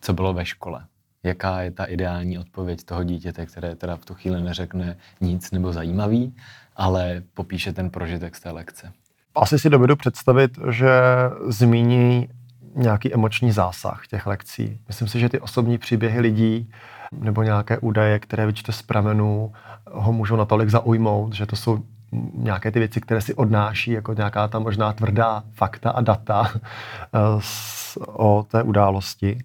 co 0.00 0.12
bylo 0.12 0.32
ve 0.32 0.46
škole 0.46 0.86
jaká 1.26 1.60
je 1.60 1.70
ta 1.70 1.84
ideální 1.84 2.38
odpověď 2.38 2.84
toho 2.84 3.04
dítěte, 3.04 3.46
které 3.46 3.74
teda 3.74 3.96
v 3.96 4.04
tu 4.04 4.14
chvíli 4.14 4.42
neřekne 4.42 4.96
nic 5.20 5.50
nebo 5.50 5.72
zajímavý, 5.72 6.36
ale 6.76 7.22
popíše 7.34 7.72
ten 7.72 7.90
prožitek 7.90 8.36
z 8.36 8.40
té 8.40 8.50
lekce. 8.50 8.92
Asi 9.34 9.58
si 9.58 9.70
dovedu 9.70 9.96
představit, 9.96 10.58
že 10.70 10.90
zmíní 11.48 12.28
nějaký 12.74 13.14
emoční 13.14 13.52
zásah 13.52 14.06
těch 14.06 14.26
lekcí. 14.26 14.80
Myslím 14.88 15.08
si, 15.08 15.20
že 15.20 15.28
ty 15.28 15.40
osobní 15.40 15.78
příběhy 15.78 16.20
lidí 16.20 16.70
nebo 17.12 17.42
nějaké 17.42 17.78
údaje, 17.78 18.18
které 18.18 18.46
vyčte 18.46 18.72
z 18.72 18.82
pramenů, 18.82 19.52
ho 19.90 20.12
můžou 20.12 20.36
natolik 20.36 20.68
zaujmout, 20.68 21.32
že 21.32 21.46
to 21.46 21.56
jsou 21.56 21.82
nějaké 22.34 22.70
ty 22.70 22.78
věci, 22.78 23.00
které 23.00 23.20
si 23.20 23.34
odnáší 23.34 23.90
jako 23.90 24.12
nějaká 24.12 24.48
ta 24.48 24.58
možná 24.58 24.92
tvrdá 24.92 25.42
fakta 25.52 25.90
a 25.90 26.00
data 26.00 26.52
eh, 26.54 27.18
o 28.06 28.46
té 28.50 28.62
události. 28.62 29.38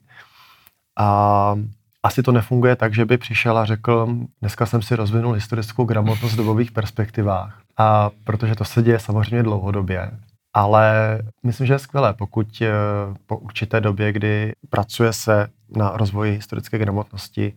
A 0.99 1.55
asi 2.03 2.23
to 2.23 2.31
nefunguje 2.31 2.75
tak, 2.75 2.93
že 2.93 3.05
by 3.05 3.17
přišel 3.17 3.57
a 3.57 3.65
řekl, 3.65 4.07
dneska 4.41 4.65
jsem 4.65 4.81
si 4.81 4.95
rozvinul 4.95 5.33
historickou 5.33 5.85
gramotnost 5.85 6.33
v 6.33 6.37
dobových 6.37 6.71
perspektivách. 6.71 7.61
A 7.77 8.09
protože 8.23 8.55
to 8.55 8.65
se 8.65 8.83
děje 8.83 8.99
samozřejmě 8.99 9.43
dlouhodobě. 9.43 10.11
Ale 10.53 11.19
myslím, 11.43 11.67
že 11.67 11.73
je 11.73 11.79
skvělé, 11.79 12.13
pokud 12.13 12.61
eh, 12.61 12.71
po 13.25 13.37
určité 13.37 13.81
době, 13.81 14.11
kdy 14.11 14.53
pracuje 14.69 15.13
se 15.13 15.47
na 15.77 15.91
rozvoji 15.95 16.31
historické 16.31 16.77
gramotnosti, 16.77 17.53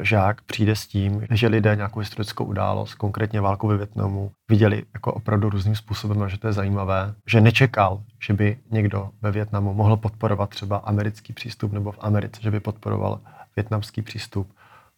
žák 0.00 0.40
přijde 0.40 0.76
s 0.76 0.86
tím, 0.86 1.26
že 1.30 1.48
lidé 1.48 1.76
nějakou 1.76 2.00
historickou 2.00 2.44
událost, 2.44 2.94
konkrétně 2.94 3.40
válku 3.40 3.68
ve 3.68 3.76
Větnamu, 3.76 4.32
viděli 4.50 4.82
jako 4.94 5.12
opravdu 5.12 5.50
různým 5.50 5.76
způsobem 5.76 6.22
a 6.22 6.28
že 6.28 6.38
to 6.38 6.46
je 6.46 6.52
zajímavé, 6.52 7.14
že 7.26 7.40
nečekal, 7.40 8.02
že 8.26 8.32
by 8.32 8.58
někdo 8.70 9.10
ve 9.22 9.30
Větnamu 9.30 9.74
mohl 9.74 9.96
podporovat 9.96 10.50
třeba 10.50 10.76
americký 10.76 11.32
přístup 11.32 11.72
nebo 11.72 11.92
v 11.92 11.98
Americe, 12.00 12.42
že 12.42 12.50
by 12.50 12.60
podporoval 12.60 13.20
větnamský 13.56 14.02
přístup. 14.02 14.52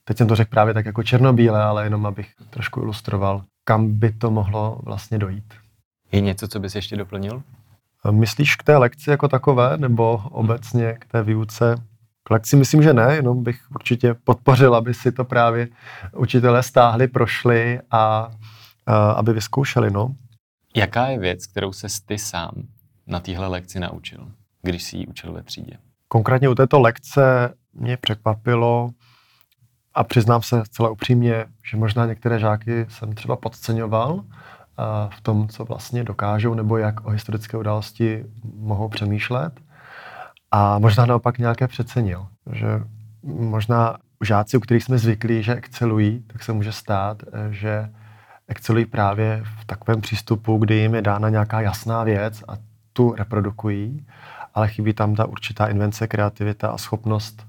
Teď 0.04 0.16
jsem 0.18 0.26
to 0.26 0.36
řekl 0.36 0.50
právě 0.50 0.74
tak 0.74 0.86
jako 0.86 1.02
černobíle, 1.02 1.62
ale 1.62 1.84
jenom 1.84 2.06
abych 2.06 2.28
trošku 2.50 2.80
ilustroval, 2.80 3.44
kam 3.64 3.98
by 3.98 4.12
to 4.12 4.30
mohlo 4.30 4.80
vlastně 4.82 5.18
dojít. 5.18 5.54
Je 6.12 6.20
něco, 6.20 6.48
co 6.48 6.60
bys 6.60 6.74
ještě 6.74 6.96
doplnil? 6.96 7.42
Myslíš 8.10 8.56
k 8.56 8.62
té 8.62 8.76
lekci 8.76 9.10
jako 9.10 9.28
takové, 9.28 9.76
nebo 9.76 10.22
obecně 10.30 10.92
k 10.92 11.06
té 11.06 11.22
výuce 11.22 11.76
K 12.24 12.30
lekci 12.30 12.56
myslím, 12.56 12.82
že 12.82 12.92
ne, 12.92 13.14
jenom 13.14 13.42
bych 13.42 13.70
určitě 13.70 14.14
podpořil, 14.14 14.74
aby 14.74 14.94
si 14.94 15.12
to 15.12 15.24
právě 15.24 15.68
učitelé 16.16 16.62
stáhli, 16.62 17.08
prošli 17.08 17.80
a, 17.90 18.30
a 18.86 19.10
aby 19.10 19.32
vyzkoušeli. 19.32 19.90
No. 19.90 20.14
Jaká 20.76 21.06
je 21.06 21.18
věc, 21.18 21.46
kterou 21.46 21.72
se 21.72 21.86
ty 22.06 22.18
sám 22.18 22.52
na 23.06 23.20
téhle 23.20 23.46
lekci 23.46 23.80
naučil, 23.80 24.28
když 24.62 24.82
jsi 24.82 24.96
ji 24.96 25.06
učil 25.06 25.32
ve 25.32 25.42
třídě? 25.42 25.78
Konkrétně 26.08 26.48
u 26.48 26.54
této 26.54 26.80
lekce 26.80 27.54
mě 27.72 27.96
překvapilo, 27.96 28.90
a 29.94 30.04
přiznám 30.04 30.42
se 30.42 30.62
celé 30.70 30.90
upřímně, 30.90 31.46
že 31.70 31.76
možná 31.76 32.06
některé 32.06 32.38
žáky 32.38 32.86
jsem 32.88 33.12
třeba 33.12 33.36
podceňoval 33.36 34.24
v 35.08 35.20
tom, 35.20 35.48
co 35.48 35.64
vlastně 35.64 36.04
dokážou, 36.04 36.54
nebo 36.54 36.76
jak 36.76 37.06
o 37.06 37.10
historické 37.10 37.56
události 37.56 38.24
mohou 38.54 38.88
přemýšlet. 38.88 39.60
A 40.54 40.78
možná 40.78 41.06
naopak 41.06 41.38
nějaké 41.38 41.68
přecenil. 41.68 42.26
Že 42.52 42.66
možná 43.22 43.96
žáci, 44.24 44.56
u 44.56 44.60
kterých 44.60 44.84
jsme 44.84 44.98
zvyklí, 44.98 45.42
že 45.42 45.54
excelují, 45.54 46.22
tak 46.26 46.42
se 46.42 46.52
může 46.52 46.72
stát, 46.72 47.22
že 47.50 47.90
excelují 48.48 48.86
právě 48.86 49.42
v 49.60 49.64
takovém 49.64 50.00
přístupu, 50.00 50.58
kdy 50.58 50.74
jim 50.74 50.94
je 50.94 51.02
dána 51.02 51.28
nějaká 51.28 51.60
jasná 51.60 52.04
věc 52.04 52.44
a 52.48 52.56
tu 52.92 53.14
reprodukují, 53.14 54.06
ale 54.54 54.68
chybí 54.68 54.92
tam 54.92 55.14
ta 55.14 55.26
určitá 55.26 55.66
invence, 55.66 56.06
kreativita 56.06 56.68
a 56.68 56.78
schopnost 56.78 57.46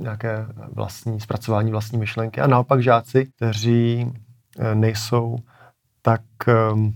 nějaké 0.00 0.46
vlastní, 0.72 1.20
zpracování 1.20 1.70
vlastní 1.70 1.98
myšlenky. 1.98 2.40
A 2.40 2.46
naopak 2.46 2.82
žáci, 2.82 3.26
kteří 3.36 4.12
eh, 4.58 4.74
nejsou 4.74 5.38
tak, 6.02 6.22
ehm, 6.48 6.92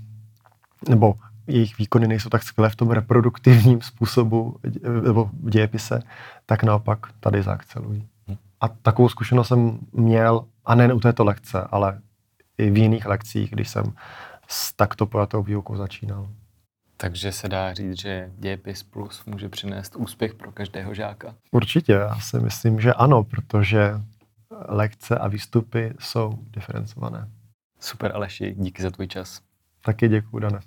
nebo 0.89 1.15
jejich 1.51 1.79
výkony 1.79 2.09
nejsou 2.09 2.29
tak 2.29 2.43
skvělé 2.43 2.71
v 2.71 2.77
tom 2.77 2.91
reproduktivním 2.91 3.81
způsobu 3.83 4.57
nebo 5.03 5.25
v 5.25 5.51
dějepise, 5.51 6.03
tak 6.47 6.63
naopak 6.63 6.99
tady 7.21 7.43
zaakcelují. 7.43 8.09
A 8.61 8.69
takovou 8.69 9.09
zkušenost 9.09 9.49
jsem 9.49 9.79
měl, 9.93 10.45
a 10.65 10.75
nejen 10.75 10.93
u 10.93 11.01
této 11.01 11.25
lekce, 11.25 11.61
ale 11.71 12.01
i 12.59 12.71
v 12.71 12.77
jiných 12.77 13.07
lekcích, 13.07 13.51
když 13.51 13.69
jsem 13.69 13.85
s 14.49 14.73
takto 14.73 15.07
pojatou 15.07 15.43
výukou 15.43 15.77
začínal. 15.77 16.29
Takže 16.97 17.33
se 17.33 17.49
dá 17.49 17.75
říct, 17.75 18.01
že 18.01 18.31
dějepis 18.39 18.83
plus 18.83 19.25
může 19.25 19.49
přinést 19.49 19.97
úspěch 19.97 20.35
pro 20.35 20.53
každého 20.53 20.95
žáka. 20.95 21.35
Určitě, 21.51 21.93
já 21.93 22.21
si 22.21 22.41
myslím, 22.41 22.81
že 22.81 22.95
ano, 22.95 23.25
protože 23.25 23.93
lekce 24.69 25.19
a 25.19 25.29
výstupy 25.29 25.95
jsou 25.99 26.39
diferencované. 26.51 27.29
Super 27.81 28.13
Aleši, 28.15 28.55
díky 28.59 28.83
za 28.83 28.91
tvůj 28.91 29.07
čas. 29.07 29.41
Taky 29.85 30.09
děkuji, 30.09 30.39
Dane. 30.39 30.61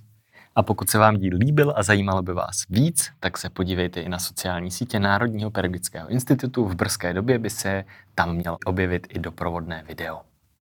A 0.55 0.63
pokud 0.63 0.89
se 0.89 0.97
vám 0.97 1.17
díl 1.17 1.37
líbil 1.37 1.73
a 1.75 1.83
zajímalo 1.83 2.21
by 2.21 2.33
vás 2.33 2.63
víc, 2.69 3.11
tak 3.19 3.37
se 3.37 3.49
podívejte 3.49 4.01
i 4.01 4.09
na 4.09 4.19
sociální 4.19 4.71
sítě 4.71 4.99
Národního 4.99 5.51
pedagogického 5.51 6.09
institutu. 6.09 6.65
V 6.65 6.75
brzké 6.75 7.13
době 7.13 7.39
by 7.39 7.49
se 7.49 7.83
tam 8.15 8.35
mělo 8.35 8.57
objevit 8.65 9.07
i 9.09 9.19
doprovodné 9.19 9.83
video. 9.87 10.32